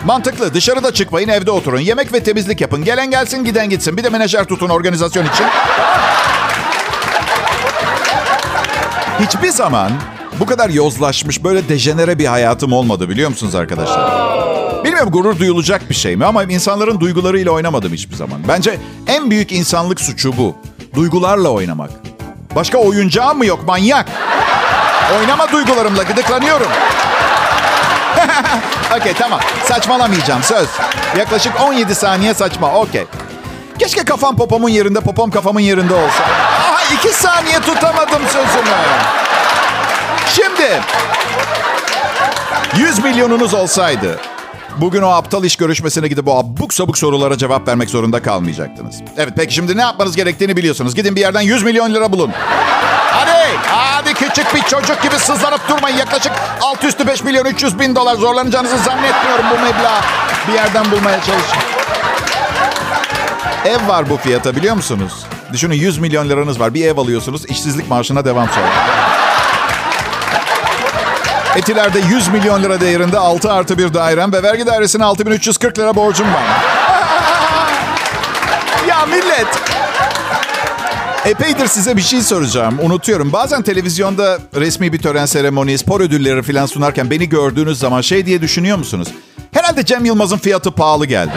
Mantıklı. 0.06 0.54
Dışarıda 0.54 0.94
çıkmayın, 0.94 1.30
evde 1.30 1.52
oturun. 1.52 1.80
Yemek 1.80 2.14
ve 2.14 2.24
temizlik 2.24 2.62
yapın. 2.62 2.84
Gelen 2.84 3.12
gelsin, 3.12 3.46
giden 3.46 3.70
gitsin. 3.70 3.98
Bir 3.98 4.04
de 4.04 4.10
menajer 4.10 4.46
tutun 4.46 4.70
organizasyon 4.70 5.26
için. 5.26 5.46
Hiçbir 9.20 9.50
zaman 9.50 9.92
bu 10.40 10.46
kadar 10.46 10.70
yozlaşmış, 10.70 11.44
böyle 11.44 11.70
dejenere 11.70 12.20
bir 12.20 12.26
hayatım 12.26 12.74
olmadı 12.74 13.10
biliyor 13.10 13.30
musunuz 13.30 13.56
arkadaşlar? 13.56 14.28
Bilmiyorum 14.84 15.12
gurur 15.12 15.40
duyulacak 15.40 15.90
bir 15.90 15.96
şey 15.96 16.16
mi 16.16 16.26
ama 16.26 16.44
insanların 16.44 17.00
duygularıyla 17.00 17.52
oynamadım 17.52 17.94
hiçbir 17.94 18.16
zaman. 18.16 18.42
Bence 18.48 18.78
en 19.08 19.32
büyük 19.32 19.52
insanlık 19.52 20.02
suçu 20.02 20.38
bu. 20.38 20.56
Duygularla 20.96 21.50
oynamak. 21.50 21.90
Başka 22.56 22.78
oyuncağım 22.78 23.38
mı 23.38 23.46
yok 23.46 23.68
manyak? 23.68 24.06
Oynama 25.16 25.52
duygularımla 25.52 26.04
gıdıklanıyorum. 26.04 26.68
Okey 28.98 29.14
tamam. 29.14 29.40
Saçmalamayacağım 29.64 30.44
söz. 30.44 30.68
Yaklaşık 31.18 31.62
17 31.62 31.96
saniye 31.96 32.34
saçma. 32.34 32.74
Okey. 32.74 33.06
Keşke 33.80 34.04
kafam 34.04 34.36
popomun 34.36 34.70
yerinde, 34.70 35.00
popom 35.00 35.32
kafamın 35.32 35.60
yerinde 35.60 35.94
olsa. 35.94 36.24
Aha 36.24 36.94
iki 36.94 37.10
saniye 37.10 37.60
tutamadım 37.60 38.22
sözümü. 38.28 38.76
Şimdi 40.36 40.82
100 42.78 43.04
milyonunuz 43.04 43.54
olsaydı 43.54 44.20
bugün 44.78 45.02
o 45.02 45.10
aptal 45.10 45.44
iş 45.44 45.56
görüşmesine 45.56 46.08
gidip 46.08 46.28
o 46.28 46.38
abuk 46.38 46.74
sabuk 46.74 46.98
sorulara 46.98 47.38
cevap 47.38 47.68
vermek 47.68 47.90
zorunda 47.90 48.22
kalmayacaktınız. 48.22 48.96
Evet 49.18 49.34
peki 49.36 49.54
şimdi 49.54 49.78
ne 49.78 49.82
yapmanız 49.82 50.16
gerektiğini 50.16 50.58
biliyorsunuz. 50.58 50.96
Gidin 50.96 51.16
bir 51.16 51.22
yerden 51.22 51.42
100 51.42 51.64
milyon 51.64 51.94
lira 51.94 52.12
bulun. 52.12 52.32
Hadi, 53.48 53.58
hadi 53.70 54.13
küçük 54.13 54.56
bir 54.56 54.62
çocuk 54.62 55.01
gibi 55.01 55.20
sızlanıp 55.20 55.70
durmayın. 55.70 55.98
Yaklaşık 55.98 56.32
alt 56.62 56.84
üstü 56.84 57.08
5 57.08 57.24
milyon 57.24 57.46
300 57.46 57.80
bin 57.80 57.96
dolar 57.96 58.16
zorlanacağınızı 58.16 58.77
zannetmiyorum 58.77 59.46
bu 59.51 59.56
meblağı. 59.56 60.01
Bir 60.48 60.54
yerden 60.54 60.92
bulmaya 60.92 61.22
çalışın. 61.22 61.58
Ev 63.66 63.88
var 63.88 64.10
bu 64.10 64.18
fiyata 64.18 64.56
biliyor 64.56 64.75
musunuz? 64.75 65.25
Düşünün 65.54 65.75
100 65.75 65.98
milyon 65.98 66.30
liranız 66.30 66.60
var. 66.60 66.74
Bir 66.74 66.86
ev 66.86 66.98
alıyorsunuz. 66.98 67.46
işsizlik 67.46 67.89
maaşına 67.89 68.25
devam 68.25 68.50
sonra. 68.50 68.68
Etiler'de 71.56 72.00
100 72.00 72.27
milyon 72.27 72.63
lira 72.63 72.82
değerinde 72.82 73.18
6 73.18 73.54
artı 73.54 73.77
bir 73.77 73.94
dairem 73.94 74.34
ve 74.34 74.44
vergi 74.44 74.66
dairesine 74.66 75.06
6340 75.06 75.80
lira 75.80 75.96
borcum 75.96 76.34
var. 76.34 76.44
ya 78.88 79.06
millet. 79.06 79.67
Epeydir 81.27 81.67
size 81.67 81.98
bir 81.98 82.01
şey 82.01 82.22
soracağım. 82.22 82.79
Unutuyorum. 82.81 83.34
Bazen 83.34 83.62
televizyonda 83.62 84.39
resmi 84.55 84.93
bir 84.93 84.98
tören 84.98 85.25
seremonisi, 85.25 85.77
spor 85.77 86.01
ödülleri 86.01 86.43
falan 86.43 86.65
sunarken 86.65 87.12
beni 87.12 87.29
gördüğünüz 87.29 87.79
zaman 87.79 88.01
şey 88.01 88.25
diye 88.25 88.41
düşünüyor 88.41 88.77
musunuz? 88.77 89.07
Herhalde 89.51 89.86
Cem 89.86 90.05
Yılmaz'ın 90.05 90.38
fiyatı 90.38 90.72
pahalı 90.72 91.05
geldi. 91.05 91.31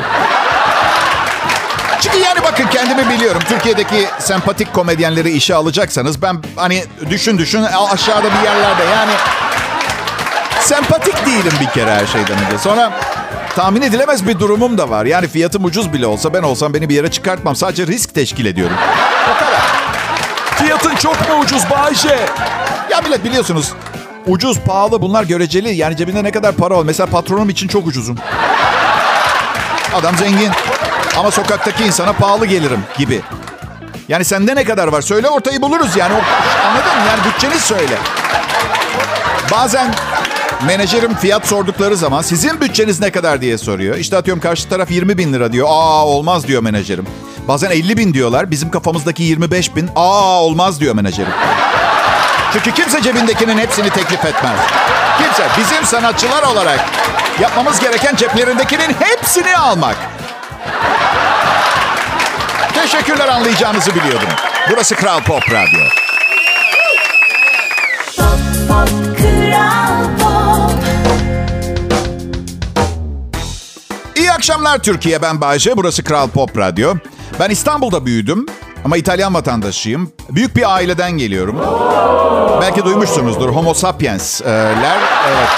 Çünkü 2.00 2.18
yani 2.18 2.40
bakın 2.44 2.66
kendimi 2.72 3.10
biliyorum. 3.10 3.42
Türkiye'deki 3.48 4.06
sempatik 4.18 4.72
komedyenleri 4.74 5.30
işe 5.30 5.54
alacaksanız 5.54 6.22
ben 6.22 6.42
hani 6.56 6.84
düşün 7.10 7.38
düşün 7.38 7.62
aşağıda 7.62 8.28
bir 8.38 8.44
yerlerde 8.44 8.82
yani 8.84 9.12
sempatik 10.60 11.26
değilim 11.26 11.52
bir 11.60 11.66
kere 11.66 11.94
her 11.94 12.06
şeyden 12.06 12.44
önce. 12.46 12.58
Sonra 12.58 12.92
tahmin 13.56 13.82
edilemez 13.82 14.26
bir 14.26 14.38
durumum 14.38 14.78
da 14.78 14.90
var. 14.90 15.04
Yani 15.04 15.28
fiyatım 15.28 15.64
ucuz 15.64 15.92
bile 15.92 16.06
olsa 16.06 16.34
ben 16.34 16.42
olsam 16.42 16.74
beni 16.74 16.88
bir 16.88 16.94
yere 16.94 17.10
çıkartmam. 17.10 17.56
Sadece 17.56 17.86
risk 17.86 18.14
teşkil 18.14 18.46
ediyorum. 18.46 18.76
O 19.34 19.38
kadar. 19.38 19.60
Fiyatın 20.56 20.96
çok 20.96 21.28
mu 21.28 21.38
ucuz 21.44 21.70
Bayşe? 21.70 22.20
Ya 22.90 23.00
millet 23.00 23.24
biliyorsunuz 23.24 23.72
ucuz, 24.26 24.60
pahalı 24.60 25.02
bunlar 25.02 25.24
göreceli. 25.24 25.74
Yani 25.74 25.96
cebinde 25.96 26.24
ne 26.24 26.30
kadar 26.30 26.52
para 26.54 26.76
var. 26.78 26.84
Mesela 26.84 27.06
patronum 27.06 27.50
için 27.50 27.68
çok 27.68 27.86
ucuzum. 27.86 28.16
Adam 29.94 30.16
zengin. 30.16 30.50
Ama 31.16 31.30
sokaktaki 31.30 31.84
insana 31.84 32.12
pahalı 32.12 32.46
gelirim 32.46 32.80
gibi. 32.98 33.20
Yani 34.08 34.24
sende 34.24 34.56
ne 34.56 34.64
kadar 34.64 34.88
var? 34.88 35.02
Söyle 35.02 35.28
ortayı 35.28 35.62
buluruz 35.62 35.96
yani. 35.96 36.14
Anladın 36.66 36.96
mı? 36.96 37.06
Yani 37.08 37.20
bütçeniz 37.24 37.62
söyle. 37.62 37.94
Bazen 39.52 39.94
menajerim 40.66 41.14
fiyat 41.14 41.46
sordukları 41.46 41.96
zaman 41.96 42.22
sizin 42.22 42.60
bütçeniz 42.60 43.00
ne 43.00 43.10
kadar 43.10 43.40
diye 43.40 43.58
soruyor. 43.58 43.96
İşte 43.96 44.16
atıyorum 44.16 44.42
karşı 44.42 44.68
taraf 44.68 44.90
20 44.90 45.18
bin 45.18 45.32
lira 45.32 45.52
diyor. 45.52 45.68
Aa 45.70 46.06
olmaz 46.06 46.46
diyor 46.46 46.62
menajerim. 46.62 47.06
Bazen 47.48 47.70
50 47.70 47.96
bin 47.96 48.14
diyorlar. 48.14 48.50
Bizim 48.50 48.70
kafamızdaki 48.70 49.22
25 49.22 49.76
bin. 49.76 49.90
Aa 49.96 50.42
olmaz 50.42 50.80
diyor 50.80 50.94
menajerim. 50.94 51.32
Çünkü 52.52 52.72
kimse 52.74 53.02
cebindekinin 53.02 53.58
hepsini 53.58 53.90
teklif 53.90 54.24
etmez. 54.24 54.58
Kimse. 55.18 55.42
Bizim 55.58 55.84
sanatçılar 55.84 56.42
olarak 56.42 56.80
yapmamız 57.40 57.80
gereken 57.80 58.16
ceplerindekinin 58.16 58.96
hepsini 59.00 59.56
almak. 59.56 59.96
Teşekkürler 62.74 63.28
anlayacağınızı 63.28 63.94
biliyordum. 63.94 64.28
Burası 64.70 64.94
Kral 64.94 65.20
Pop 65.20 65.42
Radyo. 65.50 65.80
Pop, 68.16 68.68
pop, 68.68 68.88
Kral 69.18 69.89
akşamlar 74.40 74.78
Türkiye. 74.78 75.22
Ben 75.22 75.40
Bayce. 75.40 75.76
Burası 75.76 76.04
Kral 76.04 76.28
Pop 76.28 76.58
Radyo. 76.58 76.94
Ben 77.40 77.50
İstanbul'da 77.50 78.06
büyüdüm 78.06 78.46
ama 78.84 78.96
İtalyan 78.96 79.34
vatandaşıyım. 79.34 80.12
Büyük 80.30 80.56
bir 80.56 80.74
aileden 80.74 81.12
geliyorum. 81.12 81.56
Belki 82.60 82.84
duymuşsunuzdur. 82.84 83.48
Homo 83.48 83.74
sapiensler. 83.74 84.98
Evet. 85.28 85.48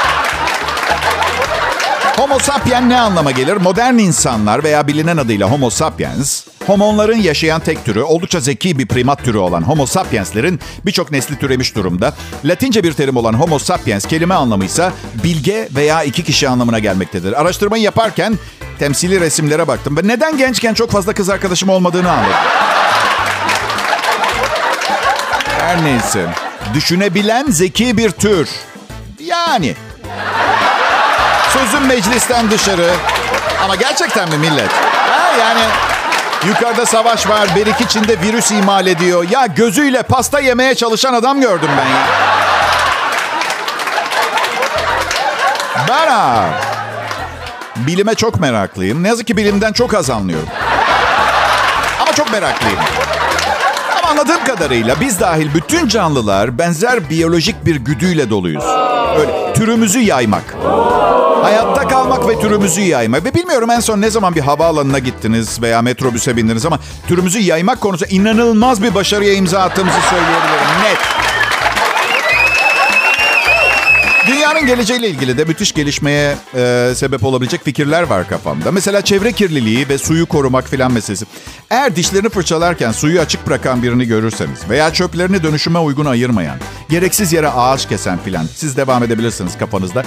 Homo 2.16 2.38
sapien 2.38 2.88
ne 2.88 3.00
anlama 3.00 3.30
gelir? 3.30 3.56
Modern 3.56 3.98
insanlar 3.98 4.64
veya 4.64 4.86
bilinen 4.86 5.16
adıyla 5.16 5.50
Homo 5.50 5.70
sapiens, 5.70 6.44
homonların 6.66 7.18
yaşayan 7.18 7.60
tek 7.60 7.84
türü, 7.84 8.02
oldukça 8.02 8.40
zeki 8.40 8.78
bir 8.78 8.86
primat 8.86 9.24
türü 9.24 9.38
olan 9.38 9.62
Homo 9.62 9.86
sapienslerin 9.86 10.60
birçok 10.86 11.10
nesli 11.10 11.38
türemiş 11.38 11.76
durumda. 11.76 12.14
Latince 12.44 12.84
bir 12.84 12.92
terim 12.92 13.16
olan 13.16 13.32
Homo 13.32 13.58
sapiens 13.58 14.06
kelime 14.06 14.34
anlamı 14.34 14.64
ise 14.64 14.90
bilge 15.24 15.68
veya 15.74 16.02
iki 16.02 16.24
kişi 16.24 16.48
anlamına 16.48 16.78
gelmektedir. 16.78 17.40
Araştırmayı 17.40 17.82
yaparken 17.82 18.38
temsili 18.82 19.20
resimlere 19.20 19.68
baktım 19.68 19.96
ve 19.96 20.00
neden 20.04 20.38
gençken 20.38 20.74
çok 20.74 20.90
fazla 20.90 21.12
kız 21.12 21.30
arkadaşım 21.30 21.68
olmadığını 21.68 22.12
anladım. 22.12 22.34
Her 25.60 25.84
neyse. 25.84 26.26
Düşünebilen 26.74 27.46
zeki 27.48 27.96
bir 27.96 28.10
tür. 28.10 28.48
Yani. 29.20 29.74
Sözüm 31.52 31.86
meclisten 31.86 32.50
dışarı. 32.50 32.90
Ama 33.64 33.74
gerçekten 33.74 34.28
mi 34.28 34.36
millet? 34.36 34.70
Ha 35.10 35.32
yani 35.40 35.62
yukarıda 36.46 36.86
savaş 36.86 37.28
var. 37.28 37.48
Berik 37.56 37.80
içinde 37.80 38.20
virüs 38.20 38.50
imal 38.50 38.86
ediyor. 38.86 39.30
Ya 39.30 39.46
gözüyle 39.46 40.02
pasta 40.02 40.40
yemeye 40.40 40.74
çalışan 40.74 41.14
adam 41.14 41.40
gördüm 41.40 41.70
ben 41.78 41.86
ya. 41.86 42.06
Ben 45.88 46.10
ha. 46.10 46.72
Bilime 47.76 48.14
çok 48.14 48.41
meraklıyım. 48.41 49.02
Ne 49.02 49.09
yazık 49.09 49.26
ki 49.26 49.37
bilimden 49.37 49.73
çok 49.73 49.95
az 49.95 50.11
anlıyorum. 50.11 50.49
Ama 52.00 52.12
çok 52.12 52.33
meraklıyım. 52.33 52.79
Ama 53.99 54.11
anladığım 54.11 54.45
kadarıyla 54.45 55.00
biz 55.00 55.21
dahil 55.21 55.55
bütün 55.55 55.88
canlılar 55.88 56.59
benzer 56.59 57.11
biyolojik 57.11 57.67
bir 57.67 57.76
güdüyle 57.76 58.31
doluyuz. 58.31 58.64
Öyle 59.19 59.52
türümüzü 59.55 59.99
yaymak. 60.00 60.45
Hayatta 61.43 61.88
kalmak 61.88 62.29
ve 62.29 62.41
türümüzü 62.41 62.81
yaymak. 62.81 63.25
Ve 63.25 63.35
bilmiyorum 63.35 63.71
en 63.71 63.81
son 63.81 64.00
ne 64.00 64.11
zaman 64.11 64.35
bir 64.35 64.41
havaalanına 64.41 64.99
gittiniz 64.99 65.62
veya 65.62 65.83
metrobüse 65.83 66.37
bindiniz 66.37 66.67
ama 66.67 66.79
türümüzü 67.09 67.38
yaymak 67.38 67.81
konusunda 67.81 68.11
inanılmaz 68.11 68.83
bir 68.83 68.95
başarıya 68.95 69.35
imza 69.35 69.61
attığımızı 69.61 70.00
söyleyebilirim. 70.11 70.83
Net. 70.85 70.99
Dünyanın 74.52 74.66
geleceğiyle 74.66 75.09
ilgili 75.09 75.38
de 75.38 75.44
müthiş 75.44 75.73
gelişmeye 75.73 76.37
e, 76.54 76.92
sebep 76.94 77.25
olabilecek 77.25 77.64
fikirler 77.64 78.02
var 78.02 78.28
kafamda. 78.28 78.73
Mesela 78.73 79.02
çevre 79.02 79.32
kirliliği 79.32 79.88
ve 79.88 79.99
suyu 79.99 80.26
korumak 80.26 80.68
filan 80.68 80.92
meselesi. 80.92 81.26
Eğer 81.71 81.97
dişlerini 81.97 82.28
fırçalarken 82.28 82.92
suyu 82.92 83.21
açık 83.21 83.47
bırakan 83.47 83.82
birini 83.82 84.06
görürseniz 84.06 84.68
veya 84.68 84.92
çöplerini 84.92 85.42
dönüşüme 85.42 85.78
uygun 85.78 86.06
ayırmayan, 86.06 86.59
gereksiz 86.88 87.32
yere 87.32 87.49
ağaç 87.49 87.88
kesen 87.88 88.18
filan 88.18 88.47
siz 88.54 88.76
devam 88.76 89.02
edebilirsiniz 89.02 89.59
kafanızda 89.59 90.02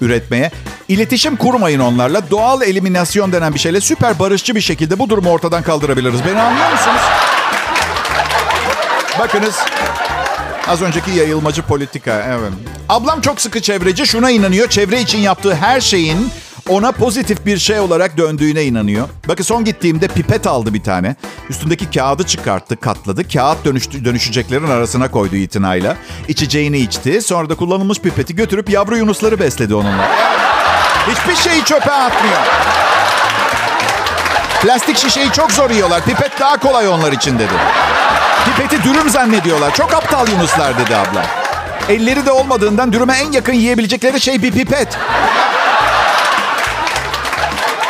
üretmeye. 0.00 0.50
İletişim 0.88 1.36
kurmayın 1.36 1.80
onlarla. 1.80 2.30
Doğal 2.30 2.62
eliminasyon 2.62 3.32
denen 3.32 3.54
bir 3.54 3.58
şeyle 3.58 3.80
süper 3.80 4.18
barışçı 4.18 4.54
bir 4.54 4.60
şekilde 4.60 4.98
bu 4.98 5.08
durumu 5.08 5.30
ortadan 5.30 5.62
kaldırabiliriz. 5.62 6.20
Beni 6.26 6.40
anlıyor 6.40 6.72
musunuz? 6.72 7.02
Bakınız 9.18 9.56
Az 10.70 10.82
önceki 10.82 11.10
yayılmacı 11.10 11.62
politika, 11.62 12.24
evet. 12.28 12.52
Ablam 12.88 13.20
çok 13.20 13.40
sıkı 13.40 13.60
çevreci, 13.60 14.06
şuna 14.06 14.30
inanıyor. 14.30 14.68
Çevre 14.68 15.00
için 15.00 15.18
yaptığı 15.18 15.54
her 15.54 15.80
şeyin 15.80 16.30
ona 16.68 16.92
pozitif 16.92 17.46
bir 17.46 17.58
şey 17.58 17.80
olarak 17.80 18.16
döndüğüne 18.16 18.62
inanıyor. 18.62 19.08
Bakın 19.28 19.44
son 19.44 19.64
gittiğimde 19.64 20.08
pipet 20.08 20.46
aldı 20.46 20.74
bir 20.74 20.82
tane. 20.82 21.16
Üstündeki 21.48 21.90
kağıdı 21.90 22.26
çıkarttı, 22.26 22.76
katladı. 22.76 23.28
Kağıt 23.28 23.64
dönüştü, 23.64 24.04
dönüşeceklerin 24.04 24.68
arasına 24.70 25.10
koydu 25.10 25.36
itinayla. 25.36 25.96
İçeceğini 26.28 26.78
içti. 26.78 27.22
Sonra 27.22 27.48
da 27.48 27.54
kullanılmış 27.54 27.98
pipeti 27.98 28.36
götürüp 28.36 28.70
yavru 28.70 28.96
yunusları 28.96 29.40
besledi 29.40 29.74
onunla. 29.74 30.08
Hiçbir 31.10 31.50
şeyi 31.50 31.64
çöpe 31.64 31.92
atmıyor. 31.92 32.40
Plastik 34.62 34.96
şişeyi 34.96 35.32
çok 35.32 35.52
zor 35.52 35.70
yiyorlar. 35.70 36.04
Pipet 36.04 36.40
daha 36.40 36.60
kolay 36.60 36.88
onlar 36.88 37.12
için 37.12 37.38
dedi. 37.38 37.54
Pipeti 38.44 38.84
dürüm 38.84 39.08
zannediyorlar. 39.10 39.74
Çok 39.74 39.94
aptal 39.94 40.28
yunuslar 40.28 40.78
dedi 40.78 40.96
abla. 40.96 41.22
Elleri 41.88 42.26
de 42.26 42.32
olmadığından 42.32 42.92
dürüme 42.92 43.14
en 43.16 43.32
yakın 43.32 43.52
yiyebilecekleri 43.52 44.20
şey 44.20 44.42
bir 44.42 44.52
pipet. 44.52 44.98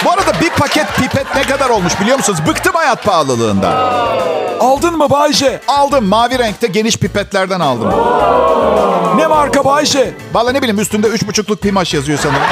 Bu 0.04 0.10
arada 0.10 0.40
bir 0.40 0.50
paket 0.50 0.96
pipet 0.96 1.34
ne 1.36 1.42
kadar 1.42 1.70
olmuş 1.70 2.00
biliyor 2.00 2.16
musunuz? 2.16 2.38
Bıktım 2.46 2.74
hayat 2.74 3.04
pahalılığından. 3.04 3.72
Aldın 4.60 4.96
mı 4.98 5.10
Bayşe? 5.10 5.60
Aldım 5.68 6.04
mavi 6.04 6.38
renkte 6.38 6.66
geniş 6.66 6.96
pipetlerden 6.96 7.60
aldım. 7.60 7.92
Ne 9.16 9.26
marka 9.26 9.64
Bayşe? 9.64 10.14
Valla 10.32 10.52
ne 10.52 10.58
bileyim 10.62 10.80
üstünde 10.80 11.06
üç 11.06 11.26
buçukluk 11.26 11.60
pimaş 11.62 11.94
yazıyor 11.94 12.18
sanırım. 12.22 12.42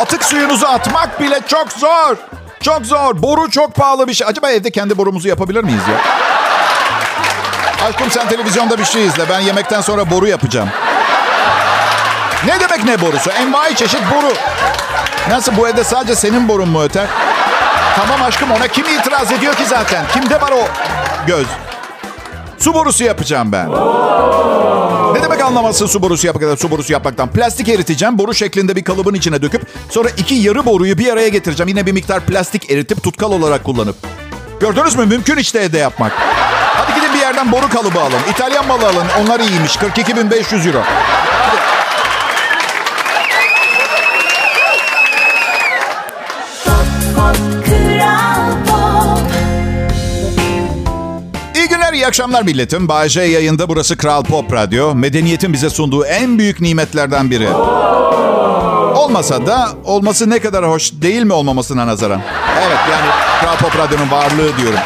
Atık 0.00 0.24
suyunuzu 0.24 0.66
atmak 0.66 1.20
bile 1.20 1.40
çok 1.48 1.72
zor. 1.72 2.16
Çok 2.62 2.86
zor. 2.86 3.22
Boru 3.22 3.50
çok 3.50 3.74
pahalı 3.74 4.08
bir 4.08 4.14
şey. 4.14 4.26
Acaba 4.26 4.50
evde 4.50 4.70
kendi 4.70 4.98
borumuzu 4.98 5.28
yapabilir 5.28 5.64
miyiz 5.64 5.82
ya? 5.88 5.96
Aşkım 7.88 8.10
sen 8.10 8.28
televizyonda 8.28 8.78
bir 8.78 8.84
şey 8.84 9.06
izle. 9.06 9.28
Ben 9.30 9.40
yemekten 9.40 9.80
sonra 9.80 10.10
boru 10.10 10.26
yapacağım. 10.28 10.68
Ne 12.46 12.60
demek 12.60 12.84
ne 12.84 13.00
borusu? 13.00 13.30
Envai 13.30 13.74
çeşit 13.76 14.00
boru. 14.14 14.32
Nasıl 15.30 15.56
bu 15.56 15.68
evde 15.68 15.84
sadece 15.84 16.14
senin 16.14 16.48
borun 16.48 16.68
mu 16.68 16.82
öter? 16.82 17.06
Tamam 17.96 18.22
aşkım 18.22 18.50
ona 18.50 18.68
kim 18.68 18.84
itiraz 18.86 19.32
ediyor 19.32 19.54
ki 19.54 19.64
zaten? 19.66 20.04
Kimde 20.12 20.40
var 20.40 20.50
o 20.50 20.68
göz? 21.26 21.46
Su 22.60 22.74
borusu 22.74 23.04
yapacağım 23.04 23.52
ben. 23.52 23.70
Ne 25.14 25.22
demek 25.22 25.40
anlamazsın 25.40 25.86
su 25.86 26.02
borusu 26.02 26.26
yapmaktan, 26.26 26.54
su 26.56 26.70
borusu 26.70 26.92
yapmaktan? 26.92 27.30
Plastik 27.30 27.68
eriteceğim, 27.68 28.18
boru 28.18 28.34
şeklinde 28.34 28.76
bir 28.76 28.84
kalıbın 28.84 29.14
içine 29.14 29.42
döküp 29.42 29.66
sonra 29.90 30.08
iki 30.16 30.34
yarı 30.34 30.66
boruyu 30.66 30.98
bir 30.98 31.12
araya 31.12 31.28
getireceğim. 31.28 31.68
Yine 31.68 31.86
bir 31.86 31.92
miktar 31.92 32.20
plastik 32.20 32.70
eritip 32.70 33.02
tutkal 33.02 33.32
olarak 33.32 33.64
kullanıp. 33.64 33.96
Gördünüz 34.60 34.96
mü? 34.96 35.06
Mümkün 35.06 35.36
işte 35.36 35.58
evde 35.58 35.78
yapmak. 35.78 36.12
Hadi 36.76 37.00
gidin 37.00 37.14
bir 37.14 37.18
yerden 37.18 37.52
boru 37.52 37.68
kalıbı 37.68 38.00
alın. 38.00 38.20
İtalyan 38.30 38.66
malı 38.66 38.86
alın. 38.86 39.06
Onlar 39.20 39.40
iyiymiş. 39.40 39.76
42.500 39.76 40.66
euro. 40.68 40.82
Akşamlar 52.10 52.42
milletim. 52.42 52.88
Bayece 52.88 53.20
yayında 53.20 53.68
burası 53.68 53.96
Kral 53.96 54.24
Pop 54.24 54.52
Radyo. 54.52 54.94
Medeniyetin 54.94 55.52
bize 55.52 55.70
sunduğu 55.70 56.04
en 56.04 56.38
büyük 56.38 56.60
nimetlerden 56.60 57.30
biri. 57.30 57.48
Olmasa 58.96 59.46
da 59.46 59.68
olması 59.84 60.30
ne 60.30 60.38
kadar 60.38 60.68
hoş 60.68 60.92
değil 60.92 61.22
mi 61.22 61.32
olmamasına 61.32 61.86
nazaran? 61.86 62.22
Evet 62.66 62.78
yani 62.90 63.10
Kral 63.40 63.56
Pop 63.56 63.78
Radyo'nun 63.78 64.10
varlığı 64.10 64.56
diyorum. 64.58 64.78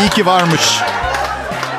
İyi 0.00 0.10
ki 0.10 0.26
varmış. 0.26 0.78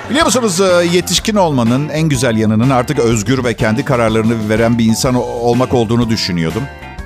Biliyor 0.09 0.25
musunuz 0.25 0.61
e, 0.61 0.85
yetişkin 0.91 1.35
olmanın 1.35 1.89
en 1.89 2.09
güzel 2.09 2.37
yanının 2.37 2.69
artık 2.69 2.99
özgür 2.99 3.43
ve 3.43 3.53
kendi 3.53 3.85
kararlarını 3.85 4.49
veren 4.49 4.77
bir 4.77 4.85
insan 4.85 5.15
olmak 5.15 5.73
olduğunu 5.73 6.09
düşünüyordum. 6.09 6.63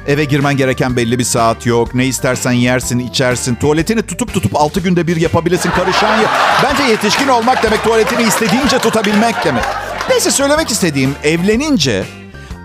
Eve 0.08 0.24
girmen 0.24 0.58
gereken 0.58 0.96
belli 0.96 1.20
bir 1.20 1.24
saat 1.24 1.66
yok. 1.66 1.96
Ne 1.96 2.06
istersen 2.06 2.52
yersin, 2.52 3.00
içersin. 3.00 3.56
Tuvaletini 3.56 4.02
tutup 4.02 4.34
tutup 4.34 4.56
6 4.56 4.80
günde 4.80 5.08
bir 5.08 5.16
yapabilirsin. 5.16 5.70
Karışan 5.72 6.18
ya. 6.18 6.30
Bence 6.64 6.84
yetişkin 6.84 7.28
olmak 7.28 7.64
demek 7.64 7.84
tuvaletini 7.84 8.24
istediğince 8.24 8.80
tutabilmek 8.80 9.46
demek. 9.46 9.64
Neyse 10.10 10.32
söylemek 10.32 10.72
istediğim 10.72 11.16
evlenince 11.24 12.04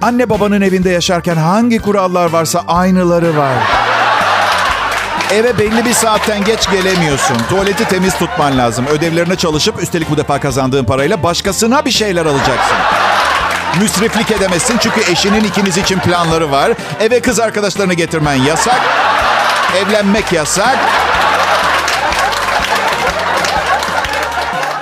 anne 0.02 0.30
babanın 0.30 0.60
evinde 0.60 0.90
yaşarken 0.90 1.36
hangi 1.36 1.78
kurallar 1.78 2.30
varsa 2.30 2.64
aynıları 2.68 3.36
var. 3.36 3.54
Eve 5.30 5.58
belli 5.58 5.84
bir 5.84 5.92
saatten 5.92 6.44
geç 6.44 6.70
gelemiyorsun. 6.70 7.36
Tuvaleti 7.48 7.84
temiz 7.84 8.14
tutman 8.18 8.58
lazım. 8.58 8.86
Ödevlerine 8.86 9.36
çalışıp 9.36 9.82
üstelik 9.82 10.10
bu 10.10 10.16
defa 10.16 10.40
kazandığın 10.40 10.84
parayla 10.84 11.22
başkasına 11.22 11.84
bir 11.84 11.90
şeyler 11.90 12.26
alacaksın. 12.26 12.76
Müsriflik 13.80 14.30
edemezsin 14.30 14.78
çünkü 14.78 15.00
eşinin 15.12 15.44
ikiniz 15.44 15.78
için 15.78 15.98
planları 15.98 16.50
var. 16.50 16.72
Eve 17.00 17.20
kız 17.20 17.40
arkadaşlarını 17.40 17.94
getirmen 17.94 18.34
yasak. 18.34 18.80
Evlenmek 19.76 20.32
yasak. 20.32 20.78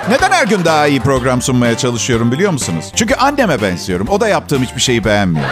Neden 0.09 0.33
her 0.33 0.47
gün 0.47 0.65
daha 0.65 0.87
iyi 0.87 1.01
program 1.01 1.43
sunmaya 1.43 1.77
çalışıyorum 1.79 2.33
biliyor 2.33 2.53
musunuz? 2.53 2.85
Çünkü 2.97 3.15
anneme 3.15 3.63
benziyorum. 3.63 4.09
O 4.09 4.21
da 4.21 4.29
yaptığım 4.29 4.63
hiçbir 4.63 4.81
şeyi 4.81 5.05
beğenmiyor. 5.05 5.47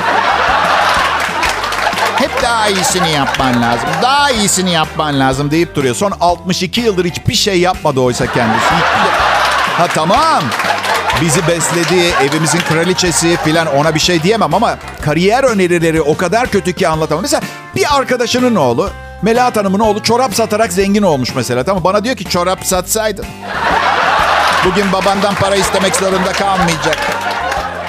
Hep 2.16 2.42
daha 2.42 2.68
iyisini 2.68 3.10
yapman 3.10 3.62
lazım. 3.62 3.88
Daha 4.02 4.30
iyisini 4.30 4.72
yapman 4.72 5.20
lazım 5.20 5.50
deyip 5.50 5.74
duruyor. 5.74 5.94
Son 5.94 6.12
62 6.20 6.80
yıldır 6.80 7.04
hiçbir 7.04 7.34
şey 7.34 7.60
yapmadı 7.60 8.00
oysa 8.00 8.26
kendisi. 8.26 8.74
Ha 9.76 9.86
tamam. 9.94 10.42
Bizi 11.20 11.48
besledi, 11.48 12.14
evimizin 12.22 12.60
kraliçesi 12.60 13.36
filan 13.36 13.66
ona 13.66 13.94
bir 13.94 14.00
şey 14.00 14.22
diyemem 14.22 14.54
ama 14.54 14.78
kariyer 15.04 15.44
önerileri 15.44 16.02
o 16.02 16.16
kadar 16.16 16.46
kötü 16.50 16.72
ki 16.72 16.88
anlatamam. 16.88 17.22
Mesela 17.22 17.42
bir 17.76 17.96
arkadaşının 17.96 18.54
oğlu, 18.54 18.90
Melahat 19.22 19.56
Hanım'ın 19.56 19.78
oğlu 19.78 20.02
çorap 20.02 20.34
satarak 20.34 20.72
zengin 20.72 21.02
olmuş 21.02 21.34
mesela. 21.34 21.64
Tamam 21.64 21.84
bana 21.84 22.04
diyor 22.04 22.16
ki 22.16 22.24
çorap 22.24 22.66
satsaydın. 22.66 23.26
Bugün 24.64 24.92
babandan 24.92 25.34
para 25.34 25.56
istemek 25.56 25.96
zorunda 25.96 26.32
kalmayacak. 26.32 26.98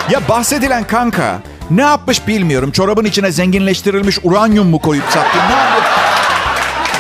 Ya 0.10 0.28
bahsedilen 0.30 0.84
kanka 0.84 1.40
ne 1.72 1.82
yapmış 1.82 2.28
bilmiyorum. 2.28 2.72
Çorabın 2.72 3.06
içine 3.06 3.32
zenginleştirilmiş 3.32 4.20
uranyum 4.24 4.68
mu 4.68 4.80
koyup 4.80 5.06
sattı? 5.10 5.38
Ne? 5.38 5.56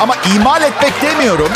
Ama 0.02 0.16
imal 0.36 0.62
etmek 0.62 1.02
demiyorum. 1.02 1.50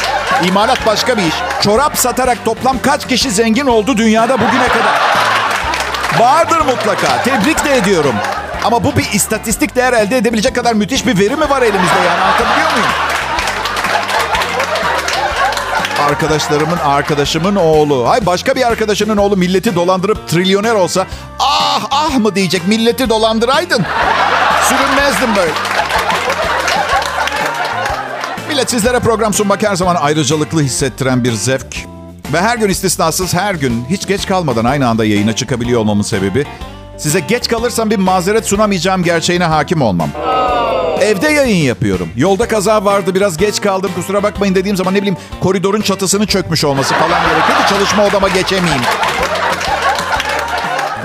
İmalat 0.48 0.86
başka 0.86 1.18
bir 1.18 1.24
iş. 1.24 1.36
Çorap 1.62 1.98
satarak 1.98 2.46
toplam 2.46 2.82
kaç 2.82 3.08
kişi 3.08 3.32
zengin 3.32 3.66
oldu 3.66 3.98
dünyada 3.98 4.34
bugüne 4.34 4.68
kadar? 4.68 5.02
Vardır 6.20 6.62
mutlaka. 6.62 7.24
Tebrik 7.24 7.66
de 7.66 7.75
ediyorum. 7.78 8.16
Ama 8.63 8.84
bu 8.84 8.98
bir 8.98 9.12
istatistik 9.13 9.75
değer 9.75 9.94
elde 9.94 10.18
edebilecek 10.18 10.56
kadar 10.56 10.74
müthiş 10.74 11.06
bir 11.08 11.20
veri 11.20 11.36
mi 11.36 11.50
var 11.50 11.62
elimizde 11.62 12.00
yani 12.07 12.22
anlatabiliyor 12.22 12.72
muyum? 12.72 12.88
Arkadaşlarımın 16.07 16.77
arkadaşımın 16.77 17.55
oğlu. 17.55 18.10
Hay 18.10 18.25
başka 18.25 18.55
bir 18.55 18.68
arkadaşının 18.68 19.18
oğlu 19.18 19.38
milleti 19.38 19.75
dolandırıp 19.75 20.29
trilyoner 20.29 20.74
olsa 20.74 21.05
ah 21.40 21.81
ah 21.92 22.18
mı 22.18 22.36
diyecek 22.36 22.68
milleti 22.68 23.10
dolandıraydın. 23.10 23.86
Sürünmezdim 24.70 25.36
böyle. 25.36 25.51
Millet 28.53 28.70
sizlere 28.70 29.00
program 29.00 29.33
sunmak 29.33 29.63
her 29.63 29.75
zaman 29.75 29.96
ayrıcalıklı 29.96 30.61
hissettiren 30.61 31.24
bir 31.24 31.31
zevk. 31.31 31.75
Ve 32.33 32.42
her 32.42 32.57
gün 32.57 32.70
istisnasız 32.70 33.33
her 33.33 33.55
gün 33.55 33.85
hiç 33.89 34.07
geç 34.07 34.27
kalmadan 34.27 34.66
aynı 34.66 34.87
anda 34.87 35.05
yayına 35.05 35.35
çıkabiliyor 35.35 35.81
olmamın 35.81 36.01
sebebi 36.01 36.46
size 36.98 37.20
geç 37.20 37.48
kalırsam 37.48 37.89
bir 37.89 37.98
mazeret 37.98 38.46
sunamayacağım 38.46 39.03
gerçeğine 39.03 39.44
hakim 39.44 39.81
olmam. 39.81 40.09
Evde 41.01 41.29
yayın 41.29 41.63
yapıyorum. 41.63 42.09
Yolda 42.16 42.48
kaza 42.48 42.85
vardı 42.85 43.16
biraz 43.16 43.37
geç 43.37 43.61
kaldım 43.61 43.92
kusura 43.96 44.24
bakmayın 44.24 44.55
dediğim 44.55 44.77
zaman 44.77 44.94
ne 44.94 44.98
bileyim 44.98 45.18
koridorun 45.39 45.81
çatısını 45.81 46.25
çökmüş 46.25 46.63
olması 46.63 46.94
falan 46.94 47.22
gerekiyor 47.29 47.57
ki 47.57 47.70
çalışma 47.70 48.05
odama 48.05 48.27
geçemeyeyim. 48.27 48.83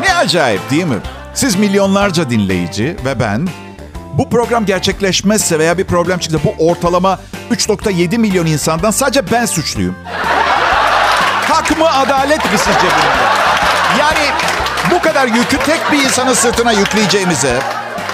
Ne 0.01 0.15
acayip 0.15 0.71
değil 0.71 0.85
mi? 0.85 0.99
Siz 1.35 1.57
milyonlarca 1.57 2.31
dinleyici 2.31 2.97
ve 3.05 3.21
ben 3.21 3.49
bu 4.19 4.31
program 4.31 4.67
gerçekleşmezse 4.67 5.59
veya 5.59 5.79
bir 5.79 5.85
problem 5.85 6.19
çıksa 6.19 6.39
bu 6.45 6.71
ortalama 6.71 7.19
3.7 7.51 8.19
milyon 8.19 8.47
insandan 8.47 8.91
sadece 8.91 9.31
ben 9.31 9.47
suçluyum. 9.47 9.95
Hak 11.49 11.79
mı 11.79 11.91
adalet 11.91 12.53
mi 12.53 12.59
sizce 12.59 12.81
bunun? 12.81 13.99
Yani 13.99 14.31
bu 14.91 15.03
kadar 15.03 15.27
yükü 15.27 15.59
tek 15.59 15.93
bir 15.93 16.05
insanın 16.05 16.35
sırtına 16.35 16.73
yükleyeceğimize 16.73 17.59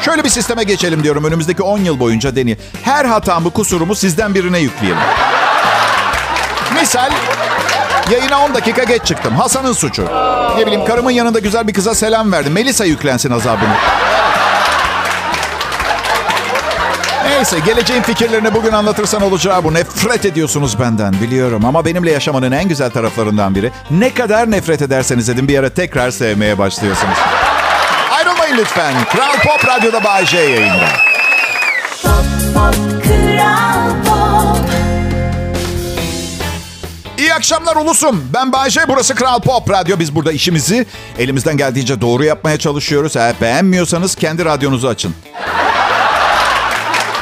şöyle 0.03 0.25
bir 0.25 0.29
sisteme 0.29 0.65
geçelim 0.65 1.03
diyorum 1.03 1.25
önümüzdeki 1.25 1.63
10 1.63 1.79
yıl 1.79 2.01
boyunca 2.01 2.37
Deni. 2.37 2.57
Her 2.83 3.05
hatamı 3.05 3.51
kusurumu 3.51 3.95
sizden 3.95 4.35
birine 4.35 4.59
yükleyelim. 4.59 5.03
Misal 6.81 7.11
yayına 8.11 8.45
10 8.45 8.55
dakika 8.55 8.85
geç 8.85 9.05
çıktım. 9.05 9.35
Hasan'ın 9.37 9.73
suçu. 9.73 10.05
Ne 10.59 10.67
bileyim 10.67 10.85
karımın 10.85 11.11
yanında 11.11 11.39
güzel 11.39 11.69
bir 11.69 11.73
kıza 11.73 11.95
selam 11.95 12.33
verdim. 12.33 12.53
Melisa 12.53 12.85
yüklensin 12.85 13.31
azabını. 13.31 13.75
Neyse 17.37 17.59
geleceğin 17.67 18.03
fikirlerini 18.03 18.55
bugün 18.55 18.73
anlatırsan 18.73 19.23
olacağı 19.23 19.65
bu. 19.65 19.75
Nefret 19.75 20.25
ediyorsunuz 20.25 20.81
benden 20.81 21.13
biliyorum 21.13 21.65
ama 21.65 21.85
benimle 21.85 22.11
yaşamanın 22.11 22.53
en 22.53 22.69
güzel 22.69 22.91
taraflarından 22.91 23.55
biri. 23.55 23.71
Ne 23.91 24.15
kadar 24.15 24.51
nefret 24.51 24.83
ederseniz 24.83 25.29
edin 25.29 25.49
bir 25.49 25.59
ara 25.59 25.71
tekrar 25.71 26.11
sevmeye 26.11 26.59
başlıyorsunuz. 26.59 27.19
Ayrılmayın 28.11 28.57
lütfen. 28.57 28.95
Kral 29.05 29.33
Pop 29.33 29.69
Radyo'da 29.69 30.05
Bay 30.05 30.27
J 30.27 30.39
yayında. 30.39 30.89
Kral 32.03 33.91
Pop 34.05 34.59
İyi 37.19 37.35
akşamlar 37.35 37.77
ulusum. 37.77 38.25
Ben 38.35 38.53
Bayce, 38.53 38.81
burası 38.89 39.15
Kral 39.15 39.41
Pop 39.41 39.71
Radyo. 39.71 39.99
Biz 39.99 40.15
burada 40.15 40.33
işimizi 40.33 40.87
elimizden 41.19 41.57
geldiğince 41.57 42.01
doğru 42.01 42.25
yapmaya 42.25 42.59
çalışıyoruz. 42.59 43.17
Eğer 43.17 43.35
beğenmiyorsanız 43.41 44.15
kendi 44.15 44.45
radyonuzu 44.45 44.89
açın. 44.89 45.15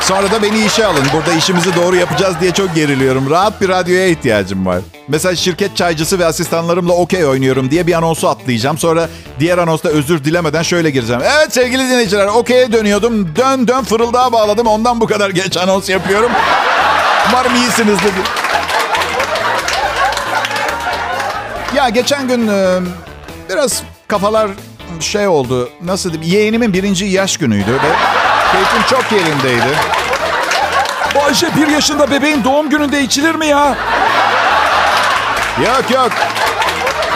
Sonra 0.08 0.30
da 0.30 0.42
beni 0.42 0.64
işe 0.64 0.86
alın. 0.86 1.04
Burada 1.12 1.32
işimizi 1.32 1.76
doğru 1.76 1.96
yapacağız 1.96 2.34
diye 2.40 2.50
çok 2.50 2.74
geriliyorum. 2.74 3.30
Rahat 3.30 3.60
bir 3.60 3.68
radyoya 3.68 4.06
ihtiyacım 4.06 4.66
var. 4.66 4.78
Mesela 5.08 5.36
şirket 5.36 5.76
çaycısı 5.76 6.18
ve 6.18 6.26
asistanlarımla 6.26 6.92
okey 6.92 7.26
oynuyorum 7.26 7.70
diye 7.70 7.86
bir 7.86 7.92
anonsu 7.92 8.28
atlayacağım. 8.28 8.78
Sonra 8.78 9.08
diğer 9.40 9.58
anonsta 9.58 9.88
özür 9.88 10.24
dilemeden 10.24 10.62
şöyle 10.62 10.90
gireceğim. 10.90 11.22
Evet 11.24 11.52
sevgili 11.52 11.84
dinleyiciler 11.84 12.26
okey'e 12.26 12.72
dönüyordum. 12.72 13.36
Dön 13.36 13.68
dön 13.68 13.82
fırıldağa 13.82 14.32
bağladım. 14.32 14.66
Ondan 14.66 15.00
bu 15.00 15.06
kadar 15.06 15.30
geç 15.30 15.56
anons 15.56 15.88
yapıyorum. 15.88 16.30
Umarım 17.28 17.54
iyisinizdir. 17.56 18.12
Ya 21.76 21.88
geçen 21.88 22.28
gün 22.28 22.48
e, 22.48 22.80
biraz 23.50 23.82
kafalar 24.08 24.50
şey 25.00 25.28
oldu. 25.28 25.68
Nasıl 25.84 26.12
diyeyim? 26.12 26.32
Yeğenimin 26.32 26.72
birinci 26.72 27.04
yaş 27.04 27.36
günüydü 27.36 27.72
ve 27.72 28.21
keyfim 28.52 28.82
çok 28.90 29.12
yerindeydi. 29.12 29.76
Bu 31.14 31.22
Ayşe 31.22 31.56
bir 31.56 31.68
yaşında 31.68 32.10
bebeğin 32.10 32.44
doğum 32.44 32.70
gününde 32.70 33.00
içilir 33.00 33.34
mi 33.34 33.46
ya? 33.46 33.76
Yok 35.66 35.90
yok. 35.90 36.10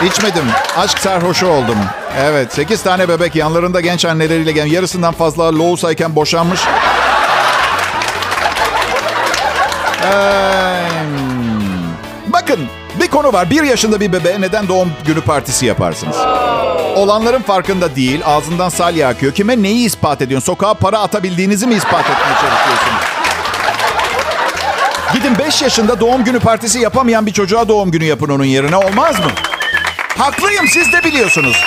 İçmedim. 0.05 0.45
Aşk 0.77 0.99
sarhoşu 0.99 1.47
oldum. 1.47 1.77
Evet 2.19 2.53
8 2.53 2.83
tane 2.83 3.09
bebek 3.09 3.35
yanlarında 3.35 3.81
genç 3.81 4.05
anneleriyle 4.05 4.51
gelen 4.51 4.67
yarısından 4.67 5.13
fazla 5.13 5.55
loğusayken 5.57 6.15
boşanmış. 6.15 6.59
Ee, 10.03 10.87
bakın 12.27 12.59
bir 12.99 13.07
konu 13.07 13.33
var. 13.33 13.49
Bir 13.49 13.63
yaşında 13.63 13.99
bir 13.99 14.13
bebeğe 14.13 14.41
neden 14.41 14.67
doğum 14.67 14.91
günü 15.05 15.21
partisi 15.21 15.65
yaparsınız? 15.65 16.17
Olanların 16.95 17.41
farkında 17.41 17.95
değil. 17.95 18.21
Ağzından 18.25 18.69
salya 18.69 19.09
akıyor. 19.09 19.33
Kime 19.33 19.63
neyi 19.63 19.85
ispat 19.85 20.21
ediyorsun? 20.21 20.45
Sokağa 20.45 20.73
para 20.73 20.99
atabildiğinizi 20.99 21.67
mi 21.67 21.75
ispat 21.75 22.01
etmeye 22.01 22.35
çalışıyorsunuz? 22.41 23.07
Gidin 25.13 25.37
5 25.39 25.61
yaşında 25.61 25.99
doğum 25.99 26.23
günü 26.23 26.39
partisi 26.39 26.79
yapamayan 26.79 27.25
bir 27.25 27.33
çocuğa 27.33 27.67
doğum 27.67 27.91
günü 27.91 28.03
yapın 28.03 28.29
onun 28.29 28.43
yerine 28.43 28.75
olmaz 28.77 29.19
mı? 29.19 29.31
Haklıyım 30.17 30.67
siz 30.67 30.93
de 30.93 31.03
biliyorsunuz. 31.03 31.63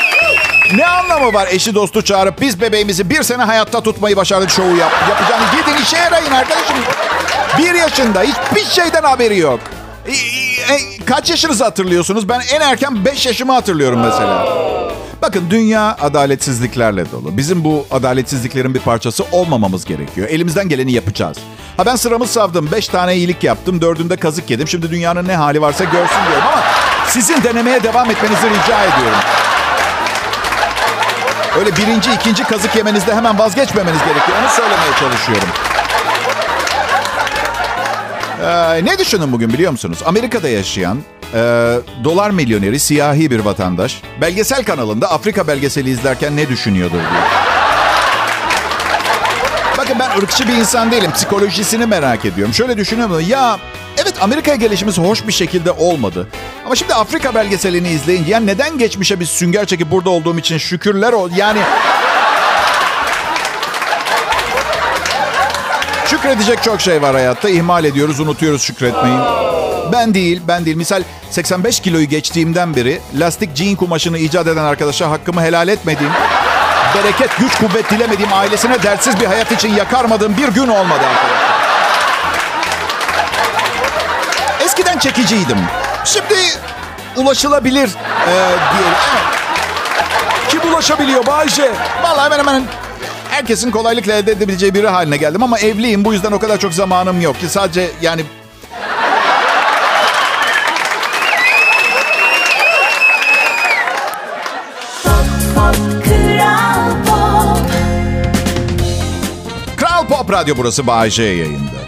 Ne 0.75 0.87
anlamı 0.87 1.33
var 1.33 1.49
eşi 1.51 1.75
dostu 1.75 2.03
çağırıp 2.05 2.41
biz 2.41 2.61
bebeğimizi 2.61 3.11
bir 3.11 3.23
sene 3.23 3.43
hayatta 3.43 3.81
tutmayı 3.81 4.17
başardık 4.17 4.51
şovu 4.51 4.77
yap, 4.77 4.93
yapacağını. 5.09 5.45
Gidin 5.53 5.83
işe 5.83 5.97
yarayın 5.97 6.33
arkadaşım. 6.33 6.77
Bir 7.59 7.75
yaşında 7.75 8.23
hiçbir 8.23 8.65
şeyden 8.65 9.03
haberi 9.03 9.39
yok. 9.39 9.61
E, 10.15 11.05
kaç 11.07 11.31
yaşınızı 11.31 11.65
hatırlıyorsunuz? 11.65 12.29
Ben 12.29 12.41
en 12.55 12.61
erken 12.61 13.05
5 13.05 13.27
yaşımı 13.27 13.53
hatırlıyorum 13.53 14.01
mesela. 14.01 14.47
Bakın 15.23 15.45
dünya 15.51 15.97
adaletsizliklerle 16.01 17.11
dolu. 17.13 17.37
Bizim 17.37 17.65
bu 17.65 17.87
adaletsizliklerin 17.91 18.75
bir 18.75 18.81
parçası 18.81 19.25
olmamamız 19.33 19.85
gerekiyor. 19.85 20.29
Elimizden 20.29 20.69
geleni 20.69 20.93
yapacağız. 20.93 21.37
Ha 21.77 21.87
ben 21.87 21.97
sıramı 21.97 22.27
savdım. 22.27 22.71
Beş 22.73 22.89
tane 22.89 23.17
iyilik 23.17 23.45
yaptım. 23.45 23.81
Dördünde 23.81 24.17
kazık 24.17 24.51
yedim. 24.51 24.69
Şimdi 24.69 24.91
dünyanın 24.91 25.29
ne 25.29 25.37
hali 25.37 25.61
varsa 25.61 25.85
görsün 25.85 26.17
diyorum 26.29 26.49
ama 26.53 26.63
sizin 27.09 27.43
denemeye 27.45 27.83
devam 27.83 28.11
etmenizi 28.11 28.51
rica 28.51 28.85
ediyorum. 28.85 29.19
Öyle 31.59 31.77
birinci, 31.77 32.13
ikinci 32.13 32.45
kazık 32.45 32.77
yemenizde 32.77 33.15
hemen 33.15 33.39
vazgeçmemeniz 33.39 33.99
gerekiyor. 33.99 34.39
Onu 34.43 34.49
söylemeye 34.51 34.93
çalışıyorum. 35.01 35.49
Ee, 38.45 38.85
ne 38.85 38.99
düşünün 38.99 39.33
bugün 39.33 39.53
biliyor 39.53 39.73
musunuz? 39.73 39.99
Amerika'da 40.07 40.49
yaşayan 40.49 40.99
e, 41.35 41.39
dolar 42.05 42.31
milyoneri 42.31 42.81
siyahi 42.81 43.31
bir 43.31 43.41
vatandaş 43.41 44.03
belgesel 44.21 44.65
kanalında 44.65 45.11
Afrika 45.11 45.47
belgeseli 45.47 45.91
izlerken 45.91 46.37
ne 46.37 46.49
düşünüyordur 46.49 46.99
diye. 46.99 47.23
Bakın 49.79 49.97
ben 49.99 50.19
ırkçı 50.19 50.49
bir 50.49 50.53
insan 50.53 50.91
değilim. 50.91 51.11
Psikolojisini 51.13 51.87
merak 51.87 52.25
ediyorum. 52.25 52.55
Şöyle 52.55 52.77
düşünüyorum. 52.77 53.25
Ya 53.29 53.59
evet 53.97 54.15
Amerika'ya 54.21 54.57
gelişimiz 54.57 54.99
hoş 54.99 55.27
bir 55.27 55.33
şekilde 55.33 55.71
olmadı. 55.71 56.29
Ama 56.67 56.77
şimdi 56.77 56.95
Afrika 56.95 57.35
belgeselini 57.35 57.89
izleyince 57.89 58.31
ya 58.31 58.41
neden 58.41 58.79
geçmişe 58.79 59.21
bir 59.21 59.27
sünger 59.27 59.67
çekip 59.67 59.91
burada 59.91 60.11
olduğum 60.11 60.39
için 60.39 60.59
şükürler 60.59 61.13
ol. 61.13 61.31
Yani 61.37 61.59
Şükredecek 66.23 66.63
çok 66.63 66.81
şey 66.81 67.03
var 67.03 67.15
hayatta. 67.15 67.49
İhmal 67.49 67.85
ediyoruz, 67.85 68.21
unutuyoruz 68.21 68.63
şükretmeyi. 68.63 69.19
Ben 69.93 70.15
değil, 70.15 70.43
ben 70.49 70.65
değil. 70.65 70.77
Misal 70.77 71.03
85 71.31 71.81
kiloyu 71.81 72.09
geçtiğimden 72.09 72.77
beri 72.77 73.01
lastik 73.15 73.57
jean 73.57 73.75
kumaşını 73.75 74.19
icat 74.19 74.47
eden 74.47 74.65
arkadaşa 74.65 75.11
hakkımı 75.11 75.43
helal 75.43 75.69
etmediğim, 75.69 76.13
bereket, 76.95 77.39
güç, 77.39 77.59
kuvvet 77.59 77.91
dilemediğim, 77.91 78.33
ailesine 78.33 78.83
dertsiz 78.83 79.21
bir 79.21 79.27
hayat 79.27 79.53
için 79.53 79.75
yakarmadığım 79.75 80.37
bir 80.37 80.49
gün 80.49 80.69
olmadı 80.69 81.01
arkadaşlar. 81.07 81.61
Eskiden 84.65 84.99
çekiciydim. 84.99 85.59
Şimdi 86.05 86.35
ulaşılabilir 87.17 87.91
e, 88.29 88.33
diyelim. 88.73 88.99
Kim 90.49 90.73
ulaşabiliyor 90.73 91.27
Bayce? 91.27 91.71
Vallahi 92.03 92.25
hemen 92.25 92.39
hemen 92.39 92.63
herkesin 93.31 93.71
kolaylıkla 93.71 94.13
elde 94.13 94.33
edebileceği 94.33 94.75
biri 94.75 94.89
haline 94.89 95.17
geldim 95.17 95.43
ama 95.43 95.59
evliyim. 95.59 96.05
Bu 96.05 96.13
yüzden 96.13 96.33
o 96.33 96.39
kadar 96.39 96.59
çok 96.59 96.75
zamanım 96.75 97.21
yok 97.21 97.41
ki. 97.41 97.49
Sadece 97.49 97.91
yani 98.03 98.23
Pop, 110.11 110.33
Radyo 110.33 110.55
burası 110.57 110.87
Bağcay 110.87 111.37
yayında. 111.37 111.81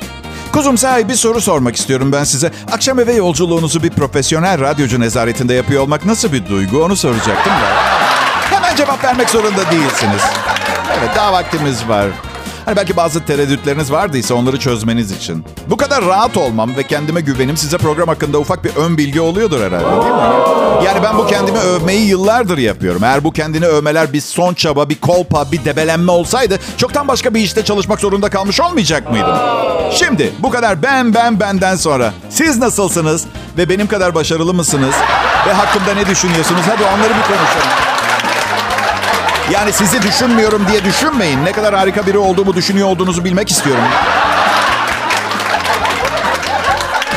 Kuzum 0.52 0.78
sahi 0.78 1.09
bir 1.09 1.14
soru 1.14 1.40
sormak 1.40 1.76
istiyorum 1.76 2.12
ben 2.12 2.24
size. 2.24 2.52
Akşam 2.72 3.00
eve 3.00 3.12
yolculuğunuzu 3.12 3.83
bir 3.83 3.90
profesyonel 3.90 4.61
radyocu 4.61 5.00
nezaretinde 5.00 5.55
yapıyor 5.55 5.83
olmak 5.83 6.05
nasıl 6.05 6.33
bir 6.33 6.46
duygu 6.46 6.85
onu 6.85 6.96
soracaktım 6.96 7.52
da. 7.52 7.68
Hemen 8.50 8.76
cevap 8.76 9.05
vermek 9.05 9.31
zorunda 9.31 9.70
değilsiniz. 9.70 10.22
Evet 10.98 11.11
daha 11.16 11.33
vaktimiz 11.33 11.88
var. 11.88 12.07
Hani 12.64 12.76
belki 12.76 12.96
bazı 12.96 13.24
tereddütleriniz 13.24 13.92
vardıysa 13.92 14.35
onları 14.35 14.59
çözmeniz 14.59 15.11
için. 15.12 15.44
Bu 15.66 15.76
kadar 15.76 16.05
rahat 16.05 16.37
olmam 16.37 16.76
ve 16.76 16.83
kendime 16.83 17.20
güvenim 17.20 17.57
size 17.57 17.78
program 17.78 18.09
hakkında 18.09 18.38
ufak 18.38 18.64
bir 18.64 18.76
ön 18.76 18.98
bilgi 18.98 19.20
oluyordur 19.20 19.61
herhalde 19.61 20.02
değil 20.02 20.14
mi? 20.14 20.85
Yani 20.87 21.02
ben 21.02 21.18
bu 21.18 21.26
kendimi 21.26 21.59
övmeyi 21.59 22.07
yıllardır 22.09 22.59
yapıyorum. 22.59 23.05
Eğer 23.05 23.24
bu 23.24 23.33
kendini 23.33 23.66
övmeler 23.66 24.12
bir 24.12 24.20
son 24.20 24.55
çaba, 24.55 24.88
bir 24.88 25.00
kolpa, 25.00 25.52
bir 25.52 25.64
debelenme 25.64 26.12
olsaydı 26.12 26.59
çoktan 26.76 27.09
başka 27.09 27.35
bir 27.35 27.40
işte 27.40 27.64
çalışmak 27.64 28.00
zorunda 28.00 28.31
kalmış 28.31 28.61
olmayacak 28.61 29.11
mıydım? 29.11 29.37
Şimdi 29.92 30.33
bu 30.38 30.50
kadar 30.50 30.83
ben 30.83 31.14
ben 31.14 31.40
benden 31.40 31.76
sonra 31.76 32.12
siz 32.31 32.59
nasılsınız 32.59 33.24
ve 33.59 33.68
benim 33.68 33.87
kadar 33.87 34.14
başarılı 34.14 34.55
mısınız 34.55 34.94
ve 35.46 35.52
hakkımda 35.52 35.94
ne 35.94 36.07
düşünüyorsunuz? 36.07 36.62
Hadi 36.66 36.83
onları 36.85 37.11
bir 37.11 37.22
konuşalım. 37.22 37.91
Yani 39.50 39.72
sizi 39.72 40.02
düşünmüyorum 40.02 40.66
diye 40.70 40.85
düşünmeyin. 40.85 41.44
Ne 41.44 41.52
kadar 41.52 41.74
harika 41.74 42.07
biri 42.07 42.18
olduğumu 42.18 42.55
düşünüyor 42.55 42.88
olduğunuzu 42.88 43.24
bilmek 43.24 43.50
istiyorum. 43.50 43.85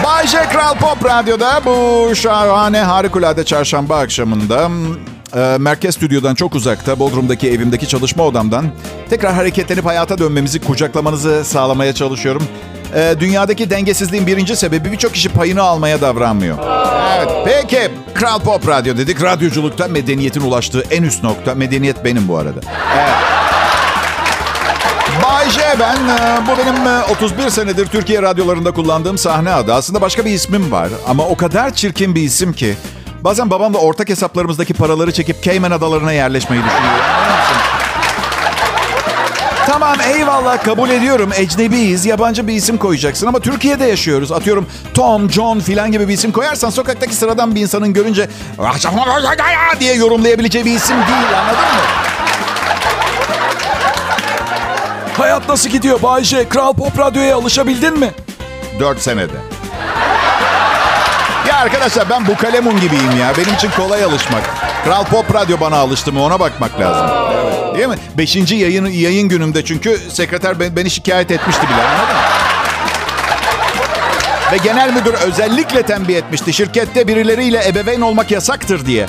Bay. 0.04 0.26
Kral 0.26 0.76
Pop 0.76 1.06
Radyo'da 1.06 1.62
bu 1.66 2.16
şahane 2.16 2.80
harikulade 2.82 3.44
çarşamba 3.44 4.00
akşamında 4.00 4.70
e, 5.36 5.58
merkez 5.60 5.96
stüdyodan 5.96 6.36
çok 6.36 6.56
uzakta 6.56 7.00
Bodrum'daki 7.00 7.50
evimdeki 7.52 7.88
çalışma 7.88 8.24
odamdan 8.24 8.66
tekrar 9.10 9.34
hareketlenip 9.34 9.86
hayata 9.86 10.18
dönmemizi 10.18 10.60
kucaklamanızı 10.60 11.46
sağlamaya 11.46 11.94
çalışıyorum. 11.94 12.44
E, 12.96 13.16
dünyadaki 13.20 13.70
dengesizliğin 13.70 14.28
birinci 14.28 14.56
sebebi 14.56 14.92
birçok 14.92 15.14
kişi 15.14 15.30
payını 15.30 15.62
almaya 15.62 16.02
davranmıyor. 16.02 16.58
Evet, 17.18 17.30
peki. 17.46 17.92
Kral 18.14 18.40
Pop 18.40 18.68
Radyo 18.68 18.98
dedik. 18.98 19.22
Radyoculukta 19.24 19.88
medeniyetin 19.88 20.42
ulaştığı 20.42 20.84
en 20.92 21.04
üst 21.04 21.24
nokta. 21.24 21.56
Medeniyet 21.56 22.06
benim 22.06 22.28
bu 22.28 22.38
arada. 22.38 22.60
Evet. 22.98 23.16
Bay 25.24 25.46
ben. 25.80 25.96
e, 25.96 26.48
Bu 26.48 26.58
benim 26.58 26.88
e, 26.88 27.04
31 27.12 27.50
senedir 27.50 27.86
Türkiye 27.86 28.22
radyolarında 28.22 28.72
kullandığım 28.72 29.18
sahne 29.18 29.52
adı. 29.52 29.74
Aslında 29.74 30.02
başka 30.02 30.26
bir 30.26 30.32
ismim 30.32 30.72
var 30.72 30.90
ama 31.08 31.26
o 31.26 31.38
kadar 31.38 31.74
çirkin 31.74 32.16
bir 32.16 32.22
isim 32.22 32.54
ki. 32.54 32.76
Bazen 33.22 33.50
babamla 33.50 33.78
ortak 33.78 34.10
hesaplarımızdaki 34.10 34.74
paraları 34.74 35.12
çekip 35.12 35.44
Cayman 35.44 35.72
Adalarına 35.72 36.12
yerleşmeyi 36.12 36.64
düşünüyorum. 36.64 37.25
Tamam 39.80 39.98
eyvallah 40.02 40.64
kabul 40.64 40.90
ediyorum. 40.90 41.32
Ecnebiyiz. 41.36 42.06
Yabancı 42.06 42.48
bir 42.48 42.54
isim 42.54 42.78
koyacaksın 42.78 43.28
ama 43.28 43.40
Türkiye'de 43.40 43.86
yaşıyoruz. 43.86 44.32
Atıyorum 44.32 44.68
Tom, 44.94 45.32
John 45.32 45.60
filan 45.60 45.92
gibi 45.92 46.08
bir 46.08 46.14
isim 46.14 46.32
koyarsan 46.32 46.70
sokaktaki 46.70 47.16
sıradan 47.16 47.56
bir 47.56 47.62
insanın 47.62 47.94
görünce 47.94 48.30
diye 49.80 49.94
yorumlayabileceği 49.96 50.66
bir 50.66 50.76
isim 50.76 50.96
değil 50.96 51.40
anladın 51.40 51.60
mı? 51.60 51.82
Hayat 55.18 55.50
nasıl 55.50 55.70
gidiyor 55.70 56.02
Bayce? 56.02 56.50
Kral 56.50 56.74
Pop 56.74 57.00
Radyo'ya 57.00 57.36
alışabildin 57.36 58.00
mi? 58.00 58.12
4 58.80 59.02
senede. 59.02 59.38
Ya 61.48 61.58
arkadaşlar 61.58 62.10
ben 62.10 62.28
bu 62.28 62.38
kalemun 62.38 62.80
gibiyim 62.82 63.20
ya. 63.20 63.34
Benim 63.38 63.54
için 63.54 63.72
kolay 63.78 64.04
alışmak. 64.04 64.44
Kral 64.86 65.04
Pop 65.06 65.34
Radyo 65.36 65.60
bana 65.60 65.78
alıştı 65.78 66.12
mı 66.14 66.24
ona 66.24 66.40
bakmak 66.40 66.80
lazım. 66.80 67.08
Evet. 67.34 67.76
Değil 67.78 67.88
mi? 67.88 67.96
Beşinci 68.18 68.56
yayın, 68.56 68.86
yayın 68.86 69.30
günümde 69.30 69.66
çünkü 69.66 70.00
sekreter 70.12 70.60
ben- 70.60 70.76
beni 70.76 70.90
şikayet 70.90 71.32
etmişti 71.32 71.62
bile? 71.68 71.84
Ve 74.52 74.58
genel 74.58 74.94
müdür 74.94 75.14
özellikle 75.14 75.84
tembih 75.84 76.16
etmişti. 76.16 76.54
Şirkette 76.54 77.08
birileriyle 77.08 77.68
ebeveyn 77.68 78.02
olmak 78.02 78.32
yasaktır 78.32 78.86
diye. 78.86 79.06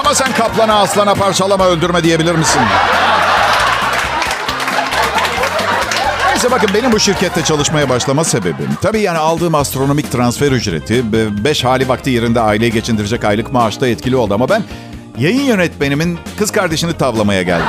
Ama 0.00 0.14
sen 0.14 0.32
kaplana, 0.32 0.74
aslana, 0.80 1.14
parçalama, 1.14 1.64
öldürme 1.66 2.04
diyebilir 2.04 2.34
misin? 2.34 2.60
Neyse 6.38 6.50
bakın 6.50 6.70
benim 6.74 6.92
bu 6.92 7.00
şirkette 7.00 7.44
çalışmaya 7.44 7.88
başlama 7.88 8.24
sebebim. 8.24 8.68
Tabii 8.82 9.00
yani 9.00 9.18
aldığım 9.18 9.54
astronomik 9.54 10.12
transfer 10.12 10.52
ücreti, 10.52 11.12
be- 11.12 11.44
beş 11.44 11.64
hali 11.64 11.88
vakti 11.88 12.10
yerinde 12.10 12.40
aileyi 12.40 12.72
geçindirecek 12.72 13.24
aylık 13.24 13.52
maaşta 13.52 13.88
etkili 13.88 14.16
oldu. 14.16 14.34
Ama 14.34 14.48
ben 14.48 14.62
yayın 15.18 15.42
yönetmenimin 15.42 16.18
kız 16.38 16.50
kardeşini 16.52 16.92
tavlamaya 16.98 17.42
geldim. 17.42 17.66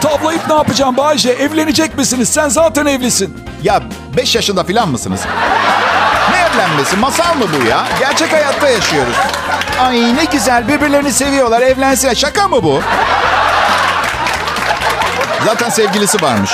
Tavlayıp 0.00 0.48
ne 0.48 0.54
yapacağım 0.54 0.96
Bayce? 0.96 1.30
Evlenecek 1.30 1.98
misiniz? 1.98 2.28
Sen 2.28 2.48
zaten 2.48 2.86
evlisin. 2.86 3.38
Ya 3.62 3.82
5 4.16 4.34
yaşında 4.34 4.64
falan 4.64 4.88
mısınız? 4.88 5.20
Ne 6.30 6.36
evlenmesi? 6.36 6.96
Masal 6.96 7.34
mı 7.34 7.44
bu 7.62 7.68
ya? 7.68 7.84
Gerçek 8.00 8.32
hayatta 8.32 8.68
yaşıyoruz. 8.68 9.14
Ay 9.80 10.16
ne 10.16 10.24
güzel 10.32 10.68
birbirlerini 10.68 11.12
seviyorlar 11.12 11.60
evlensin. 11.62 12.14
Şaka 12.14 12.48
mı 12.48 12.62
bu? 12.62 12.80
Zaten 15.44 15.70
sevgilisi 15.70 16.22
varmış. 16.22 16.50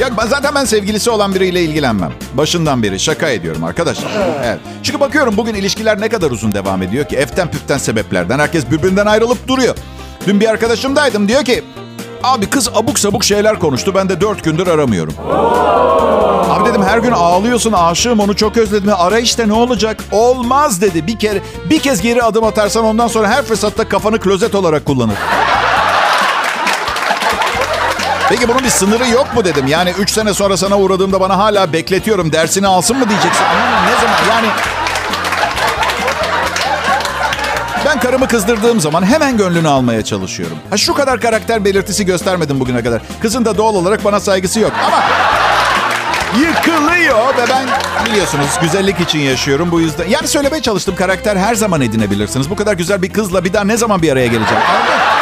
Ya 0.00 0.16
ben 0.18 0.26
zaten 0.26 0.54
ben 0.54 0.64
sevgilisi 0.64 1.10
olan 1.10 1.34
biriyle 1.34 1.62
ilgilenmem. 1.62 2.12
Başından 2.34 2.82
beri 2.82 3.00
şaka 3.00 3.28
ediyorum 3.28 3.64
arkadaşlar. 3.64 4.10
Evet. 4.44 4.58
Çünkü 4.82 5.00
bakıyorum 5.00 5.36
bugün 5.36 5.54
ilişkiler 5.54 6.00
ne 6.00 6.08
kadar 6.08 6.30
uzun 6.30 6.52
devam 6.52 6.82
ediyor 6.82 7.04
ki 7.04 7.16
eften 7.16 7.50
püften 7.50 7.78
sebeplerden 7.78 8.38
herkes 8.38 8.70
birbirinden 8.70 9.06
ayrılıp 9.06 9.48
duruyor. 9.48 9.74
Dün 10.26 10.40
bir 10.40 10.48
arkadaşımdaydım 10.48 11.28
diyor 11.28 11.44
ki 11.44 11.64
Abi 12.22 12.46
kız 12.46 12.68
abuk 12.68 12.98
sabuk 12.98 13.24
şeyler 13.24 13.58
konuştu. 13.58 13.94
Ben 13.94 14.08
de 14.08 14.20
dört 14.20 14.44
gündür 14.44 14.66
aramıyorum. 14.66 15.14
Abi 16.50 16.68
dedim 16.70 16.82
her 16.82 16.98
gün 16.98 17.12
ağlıyorsun 17.12 17.72
aşığım 17.72 18.20
onu 18.20 18.36
çok 18.36 18.56
özledim. 18.56 18.90
Ara 18.96 19.18
işte 19.18 19.48
ne 19.48 19.52
olacak? 19.52 20.04
Olmaz 20.12 20.80
dedi. 20.80 21.06
Bir 21.06 21.18
kere 21.18 21.42
bir 21.70 21.78
kez 21.78 22.00
geri 22.00 22.22
adım 22.22 22.44
atarsan 22.44 22.84
ondan 22.84 23.08
sonra 23.08 23.28
her 23.28 23.42
fırsatta 23.42 23.88
kafanı 23.88 24.20
klozet 24.20 24.54
olarak 24.54 24.84
kullanır. 24.84 25.14
Peki 28.28 28.48
bunun 28.48 28.64
bir 28.64 28.68
sınırı 28.68 29.08
yok 29.08 29.34
mu 29.34 29.44
dedim. 29.44 29.66
Yani 29.66 29.90
3 29.90 30.10
sene 30.10 30.34
sonra 30.34 30.56
sana 30.56 30.78
uğradığımda 30.78 31.20
bana 31.20 31.38
hala 31.38 31.72
bekletiyorum 31.72 32.32
dersini 32.32 32.66
alsın 32.66 32.98
mı 32.98 33.08
diyeceksin. 33.08 33.44
Anladın 33.44 33.86
Ne 33.86 34.00
zaman 34.00 34.34
yani... 34.36 34.48
Ben 37.86 38.00
karımı 38.00 38.28
kızdırdığım 38.28 38.80
zaman 38.80 39.06
hemen 39.06 39.36
gönlünü 39.36 39.68
almaya 39.68 40.04
çalışıyorum. 40.04 40.56
Ha 40.70 40.76
şu 40.76 40.94
kadar 40.94 41.20
karakter 41.20 41.64
belirtisi 41.64 42.06
göstermedim 42.06 42.60
bugüne 42.60 42.82
kadar. 42.82 43.02
Kızın 43.22 43.44
da 43.44 43.58
doğal 43.58 43.74
olarak 43.74 44.04
bana 44.04 44.20
saygısı 44.20 44.60
yok 44.60 44.72
ama 44.86 45.02
yıkılıyor 46.40 47.28
ve 47.36 47.44
ben 47.50 47.66
biliyorsunuz 48.06 48.48
güzellik 48.62 49.00
için 49.00 49.18
yaşıyorum 49.18 49.70
bu 49.70 49.80
yüzden. 49.80 50.08
Yani 50.08 50.28
söylemeye 50.28 50.62
çalıştım 50.62 50.94
karakter 50.96 51.36
her 51.36 51.54
zaman 51.54 51.80
edinebilirsiniz. 51.80 52.50
Bu 52.50 52.56
kadar 52.56 52.74
güzel 52.74 53.02
bir 53.02 53.12
kızla 53.12 53.44
bir 53.44 53.52
daha 53.52 53.64
ne 53.64 53.76
zaman 53.76 54.02
bir 54.02 54.12
araya 54.12 54.26
geleceğim? 54.26 54.62
Anladın? 54.70 55.13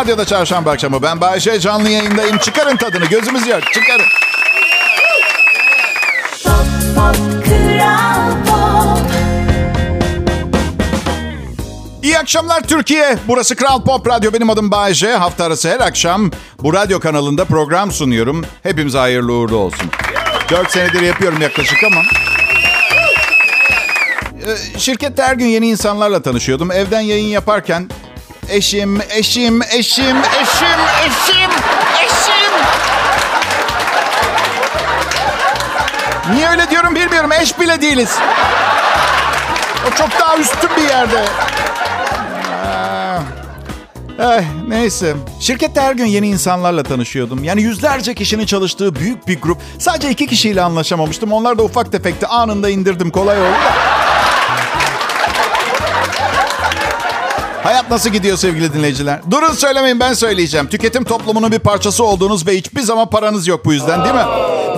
Radyo'da 0.00 0.24
çarşamba 0.24 0.70
akşamı. 0.70 1.02
Ben 1.02 1.20
Bayşe 1.20 1.60
canlı 1.60 1.88
yayındayım. 1.90 2.38
Çıkarın 2.38 2.76
tadını 2.76 3.04
gözümüz 3.04 3.46
yok. 3.46 3.60
Çıkarın. 3.72 4.04
Pop 6.44 6.66
Pop 6.96 7.16
Pop 8.46 8.98
İyi 12.02 12.18
akşamlar 12.18 12.60
Türkiye. 12.60 13.18
Burası 13.28 13.56
Kral 13.56 13.84
Pop 13.84 14.08
Radyo. 14.08 14.32
Benim 14.32 14.50
adım 14.50 14.70
Bayece. 14.70 15.12
Hafta 15.12 15.44
arası 15.44 15.68
her 15.70 15.80
akşam 15.80 16.30
bu 16.62 16.74
radyo 16.74 17.00
kanalında 17.00 17.44
program 17.44 17.92
sunuyorum. 17.92 18.44
Hepimize 18.62 18.98
hayırlı 18.98 19.32
uğurlu 19.32 19.56
olsun. 19.56 19.90
Dört 20.50 20.70
senedir 20.70 21.00
yapıyorum 21.02 21.42
yaklaşık 21.42 21.84
ama. 21.84 22.00
Ee, 24.46 24.78
Şirkette 24.78 25.22
her 25.22 25.34
gün 25.34 25.46
yeni 25.46 25.68
insanlarla 25.68 26.22
tanışıyordum. 26.22 26.72
Evden 26.72 27.00
yayın 27.00 27.28
yaparken 27.28 27.88
eşim, 28.48 29.00
eşim, 29.10 29.62
eşim, 29.62 30.16
eşim, 30.16 30.80
eşim, 31.06 31.50
eşim. 32.04 32.52
Niye 36.34 36.48
öyle 36.50 36.70
diyorum 36.70 36.94
bilmiyorum. 36.94 37.30
Eş 37.32 37.60
bile 37.60 37.80
değiliz. 37.80 38.18
O 39.86 39.96
çok 39.96 40.20
daha 40.20 40.36
üstün 40.36 40.70
bir 40.76 40.82
yerde. 40.82 41.24
Eh, 44.18 44.44
neyse. 44.68 45.14
Şirkette 45.40 45.80
her 45.80 45.94
gün 45.94 46.04
yeni 46.06 46.28
insanlarla 46.28 46.82
tanışıyordum. 46.82 47.44
Yani 47.44 47.62
yüzlerce 47.62 48.14
kişinin 48.14 48.46
çalıştığı 48.46 48.94
büyük 48.94 49.28
bir 49.28 49.40
grup. 49.40 49.58
Sadece 49.78 50.10
iki 50.10 50.26
kişiyle 50.26 50.62
anlaşamamıştım. 50.62 51.32
Onlar 51.32 51.58
da 51.58 51.62
ufak 51.62 51.92
tefekti. 51.92 52.26
Anında 52.26 52.68
indirdim. 52.70 53.10
Kolay 53.10 53.40
oldu. 53.42 53.56
Hayat 57.66 57.90
nasıl 57.90 58.10
gidiyor 58.10 58.36
sevgili 58.36 58.72
dinleyiciler? 58.72 59.20
Durun 59.30 59.52
söylemeyin 59.52 60.00
ben 60.00 60.12
söyleyeceğim. 60.12 60.68
Tüketim 60.68 61.04
toplumunun 61.04 61.52
bir 61.52 61.58
parçası 61.58 62.04
olduğunuz 62.04 62.46
ve 62.46 62.56
hiçbir 62.56 62.80
zaman 62.80 63.10
paranız 63.10 63.46
yok 63.46 63.64
bu 63.64 63.72
yüzden 63.72 64.04
değil 64.04 64.14
mi? 64.14 64.24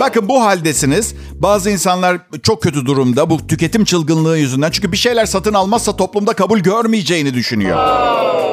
Bakın 0.01 0.29
bu 0.29 0.45
haldesiniz. 0.45 1.15
Bazı 1.35 1.71
insanlar 1.71 2.19
çok 2.43 2.63
kötü 2.63 2.87
durumda 2.87 3.31
bu 3.31 3.47
tüketim 3.47 3.85
çılgınlığı 3.85 4.39
yüzünden. 4.39 4.71
Çünkü 4.71 4.93
bir 4.93 4.97
şeyler 4.97 5.27
satın 5.27 5.55
almazsa 5.55 5.97
toplumda 5.97 6.33
kabul 6.33 6.59
görmeyeceğini 6.59 7.35
düşünüyor. 7.35 7.79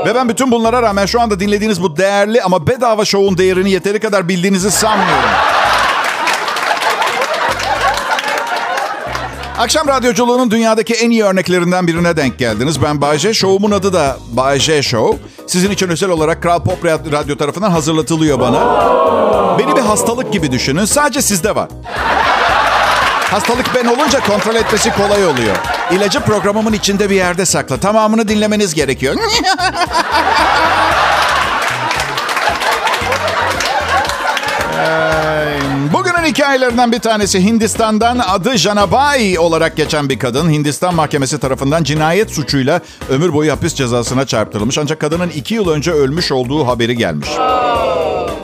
Ve 0.06 0.16
ben 0.16 0.30
bütün 0.30 0.52
bunlara 0.52 0.82
rağmen 0.82 1.06
şu 1.06 1.22
anda 1.22 1.40
dinlediğiniz 1.40 1.82
bu 1.82 1.98
değerli 1.98 2.42
ama 2.42 2.68
bedava 2.68 3.06
şovun 3.06 3.38
değerini 3.38 3.72
yeteri 3.72 4.00
kadar 4.00 4.30
bildiğinizi 4.30 4.72
sanmıyorum. 4.72 5.30
Akşam 9.60 9.88
radyoculuğunun 9.88 10.52
dünyadaki 10.52 10.94
en 10.94 11.10
iyi 11.10 11.24
örneklerinden 11.24 11.88
birine 11.88 12.18
denk 12.18 12.40
geldiniz. 12.40 12.82
Ben 12.84 13.02
Bayce. 13.02 13.34
Şovumun 13.34 13.72
adı 13.72 13.94
da 13.94 14.18
Bayce 14.32 14.84
Show. 14.84 15.18
Sizin 15.48 15.72
için 15.72 15.90
özel 15.90 16.10
olarak 16.10 16.44
Kral 16.44 16.64
Pop 16.64 16.86
Radyo 16.86 17.36
tarafından 17.38 17.72
hazırlatılıyor 17.72 18.40
bana. 18.40 18.60
Beni 19.60 19.76
bir 19.76 19.82
hastalık 19.82 20.34
gibi 20.34 20.52
düşünün. 20.52 20.86
Sadece 20.86 21.22
sizde 21.22 21.56
var. 21.56 21.70
Hastalık 23.32 23.66
ben 23.76 23.86
olunca 23.86 24.20
kontrol 24.20 24.56
etmesi 24.56 24.92
kolay 24.94 25.26
oluyor. 25.26 25.56
İlacı 25.92 26.20
programımın 26.20 26.74
içinde 26.74 27.10
bir 27.10 27.16
yerde 27.16 27.46
sakla. 27.46 27.78
Tamamını 27.78 28.28
dinlemeniz 28.28 28.74
gerekiyor. 28.74 29.16
Ee, 34.80 35.35
hikayelerinden 36.26 36.92
bir 36.92 37.00
tanesi 37.00 37.44
Hindistan'dan 37.44 38.20
adı 38.20 38.58
Janabai 38.58 39.40
olarak 39.40 39.78
geçen 39.78 40.10
bir 40.10 40.20
kadın. 40.20 40.50
Hindistan 40.50 40.96
mahkemesi 40.96 41.40
tarafından 41.40 41.84
cinayet 41.84 42.32
suçuyla 42.32 42.82
ömür 43.10 43.34
boyu 43.34 43.52
hapis 43.52 43.74
cezasına 43.76 44.26
çarptırılmış. 44.26 44.78
Ancak 44.78 45.00
kadının 45.00 45.30
iki 45.30 45.54
yıl 45.54 45.70
önce 45.70 45.92
ölmüş 45.92 46.32
olduğu 46.32 46.68
haberi 46.68 46.98
gelmiş. 46.98 47.30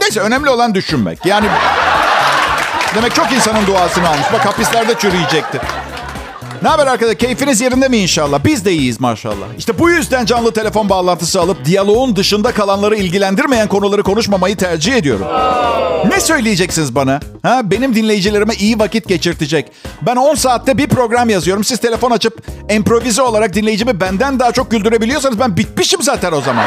Neyse 0.02 0.20
önemli 0.20 0.50
olan 0.50 0.76
düşünmek. 0.76 1.26
Yani 1.26 1.48
demek 2.96 3.15
çok 3.15 3.32
insanın 3.32 3.67
duasını 3.67 4.10
almış. 4.10 4.28
Bak 4.34 4.46
hapislerde 4.46 4.94
çürüyecekti. 5.00 5.62
Ne 6.62 6.69
haber 6.69 6.88
arkadaşlar? 6.88 7.17
Keyfiniz 7.17 7.62
yerinde 7.62 7.88
mi 7.88 7.97
inşallah? 7.97 8.39
Biz 8.45 8.65
de 8.65 8.71
iyiyiz 8.71 9.00
maşallah. 9.00 9.45
İşte 9.58 9.80
bu 9.80 9.89
yüzden 9.89 10.26
canlı 10.26 10.54
telefon 10.54 10.89
bağlantısı 10.89 11.41
alıp 11.41 11.65
diyaloğun 11.65 12.15
dışında 12.15 12.52
kalanları 12.52 12.95
ilgilendirmeyen 12.95 13.67
konuları 13.67 14.04
konuşmamayı 14.04 14.58
tercih 14.58 14.93
ediyorum. 14.95 15.28
Ne 16.10 16.19
söyleyeceksiniz 16.19 16.95
bana? 16.95 17.19
Ha, 17.43 17.62
benim 17.63 17.95
dinleyicilerime 17.95 18.54
iyi 18.54 18.80
vakit 18.80 19.08
geçirtecek. 19.08 19.71
Ben 20.02 20.15
10 20.15 20.36
saatte 20.36 20.78
bir 20.78 20.88
program 20.88 21.30
yazıyorum. 21.30 21.63
Siz 21.63 21.80
telefon 21.80 22.12
açıp 22.12 22.41
improvize 22.69 23.21
olarak 23.21 23.54
dinleyicimi 23.54 24.00
benden 24.02 24.39
daha 24.39 24.52
çok 24.52 24.71
güldürebiliyorsanız 24.71 25.39
ben 25.39 25.58
bitmişim 25.58 26.02
zaten 26.02 26.32
o 26.32 26.41
zaman. 26.41 26.65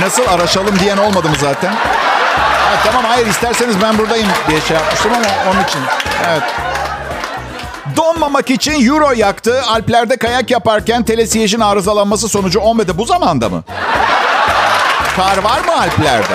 Nasıl 0.00 0.22
araşalım 0.28 0.78
diyen 0.78 0.96
olmadı 0.96 1.28
mı 1.28 1.36
zaten? 1.40 1.70
Ha, 1.70 2.74
tamam 2.84 3.04
hayır 3.04 3.26
isterseniz 3.26 3.76
ben 3.82 3.98
buradayım 3.98 4.28
diye 4.48 4.60
şey 4.60 4.76
yapmıştım 4.76 5.12
ama 5.12 5.52
onun 5.52 5.64
için. 5.64 5.80
Evet. 6.28 6.42
Donmamak 7.96 8.50
için 8.50 8.86
euro 8.88 9.12
yaktı. 9.12 9.62
Alplerde 9.68 10.16
kayak 10.16 10.50
yaparken 10.50 11.02
telesiyejin 11.04 11.60
arızalanması 11.60 12.28
sonucu 12.28 12.60
olmadı. 12.60 12.92
Bu 12.98 13.04
zamanda 13.04 13.48
mı? 13.48 13.64
Kar 15.16 15.38
var 15.38 15.64
mı 15.64 15.72
Alplerde? 15.80 16.34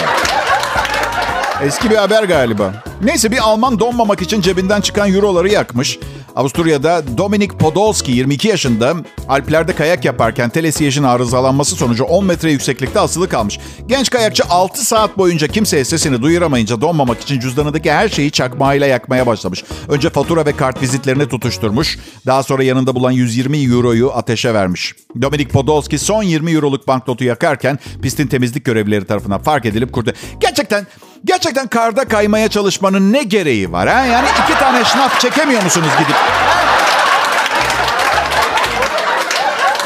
Eski 1.63 1.89
bir 1.89 1.95
haber 1.95 2.23
galiba. 2.23 2.73
Neyse 3.01 3.31
bir 3.31 3.37
Alman 3.37 3.79
donmamak 3.79 4.21
için 4.21 4.41
cebinden 4.41 4.81
çıkan 4.81 5.13
euroları 5.13 5.49
yakmış. 5.49 5.99
Avusturya'da 6.35 7.17
Dominik 7.17 7.59
Podolski 7.59 8.11
22 8.11 8.47
yaşında 8.47 8.95
Alplerde 9.27 9.73
kayak 9.73 10.05
yaparken 10.05 10.49
telesiyejin 10.49 11.03
arızalanması 11.03 11.75
sonucu 11.75 12.03
10 12.03 12.25
metre 12.25 12.51
yükseklikte 12.51 12.99
asılı 12.99 13.29
kalmış. 13.29 13.59
Genç 13.87 14.09
kayakçı 14.09 14.43
6 14.49 14.85
saat 14.85 15.17
boyunca 15.17 15.47
kimseye 15.47 15.85
sesini 15.85 16.21
duyuramayınca 16.21 16.81
donmamak 16.81 17.21
için 17.21 17.39
cüzdanındaki 17.39 17.91
her 17.91 18.09
şeyi 18.09 18.31
çakmağıyla 18.31 18.87
yakmaya 18.87 19.27
başlamış. 19.27 19.63
Önce 19.89 20.09
fatura 20.09 20.45
ve 20.45 20.55
kart 20.55 20.81
vizitlerini 20.81 21.27
tutuşturmuş. 21.27 21.99
Daha 22.25 22.43
sonra 22.43 22.63
yanında 22.63 22.95
bulan 22.95 23.11
120 23.11 23.57
euroyu 23.57 24.11
ateşe 24.11 24.53
vermiş. 24.53 24.93
Dominik 25.21 25.49
Podolski 25.49 25.97
son 25.99 26.23
20 26.23 26.51
euroluk 26.51 26.87
banknotu 26.87 27.23
yakarken 27.23 27.79
pistin 28.01 28.27
temizlik 28.27 28.65
görevlileri 28.65 29.05
tarafından 29.05 29.41
fark 29.41 29.65
edilip 29.65 29.93
kurdu. 29.93 30.13
Gerçekten 30.39 30.87
Gerçekten 31.33 31.67
karda 31.67 32.05
kaymaya 32.05 32.47
çalışmanın 32.47 33.13
ne 33.13 33.23
gereği 33.23 33.71
var 33.71 33.89
ha? 33.89 34.05
Yani 34.05 34.27
iki 34.43 34.59
tane 34.59 34.85
şnaf 34.85 35.19
çekemiyor 35.19 35.63
musunuz 35.63 35.87
gidip? 35.99 36.15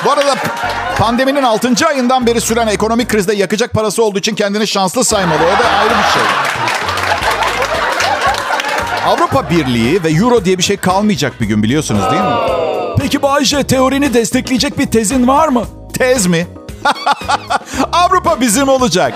Bu 0.06 0.12
arada 0.12 0.36
pandeminin 0.98 1.44
6. 1.44 1.88
ayından 1.88 2.26
beri 2.28 2.42
süren 2.42 2.68
ekonomik 2.68 3.10
krizde 3.10 3.34
yakacak 3.36 3.74
parası 3.74 4.04
olduğu 4.04 4.20
için 4.20 4.36
kendini 4.36 4.68
şanslı 4.68 5.04
saymalı. 5.06 5.38
O 5.38 5.64
da 5.64 5.70
ayrı 5.70 5.90
bir 5.90 6.14
şey. 6.14 6.22
Avrupa 9.06 9.50
Birliği 9.50 10.04
ve 10.04 10.10
Euro 10.10 10.46
diye 10.46 10.58
bir 10.58 10.64
şey 10.64 10.78
kalmayacak 10.78 11.42
bir 11.42 11.46
gün 11.46 11.64
biliyorsunuz 11.64 12.12
değil 12.12 12.24
mi? 12.24 12.36
Peki 13.00 13.22
Bayce 13.22 13.64
teorini 13.64 14.14
destekleyecek 14.14 14.80
bir 14.80 14.86
tezin 14.86 15.28
var 15.28 15.48
mı? 15.48 15.66
Tez 15.98 16.26
mi? 16.26 16.48
Avrupa 17.92 18.42
bizim 18.42 18.70
olacak. 18.70 19.14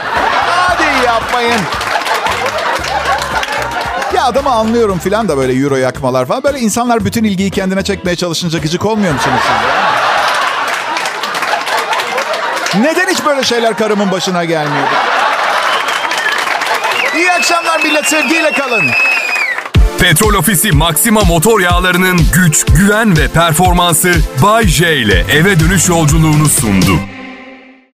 Hadi 0.67 1.05
yapmayın. 1.05 1.61
Ya 4.21 4.27
adamı 4.27 4.49
anlıyorum 4.49 4.99
filan 4.99 5.27
da 5.29 5.37
böyle 5.37 5.53
euro 5.53 5.75
yakmalar 5.75 6.25
falan. 6.25 6.43
Böyle 6.43 6.59
insanlar 6.59 7.05
bütün 7.05 7.23
ilgiyi 7.23 7.51
kendine 7.51 7.83
çekmeye 7.83 8.15
çalışınca 8.15 8.59
gıcık 8.59 8.85
olmuyor 8.85 9.13
musunuz 9.13 9.39
siz? 9.41 9.51
de? 12.81 12.87
Neden 12.87 13.07
hiç 13.13 13.25
böyle 13.25 13.43
şeyler 13.43 13.77
karımın 13.77 14.11
başına 14.11 14.45
gelmiyordu? 14.45 14.89
İyi 17.15 17.31
akşamlar 17.31 17.83
millet 17.83 18.05
sevgiyle 18.05 18.51
kalın. 18.51 18.85
Petrol 19.99 20.33
Ofisi 20.33 20.71
Maxima 20.71 21.21
motor 21.21 21.59
yağlarının 21.59 22.19
güç, 22.33 22.65
güven 22.65 23.17
ve 23.17 23.27
performansı 23.27 24.13
Bay 24.43 24.67
J 24.67 24.97
ile 24.97 25.25
eve 25.31 25.59
dönüş 25.59 25.89
yolculuğunu 25.89 26.49
sundu. 26.49 26.99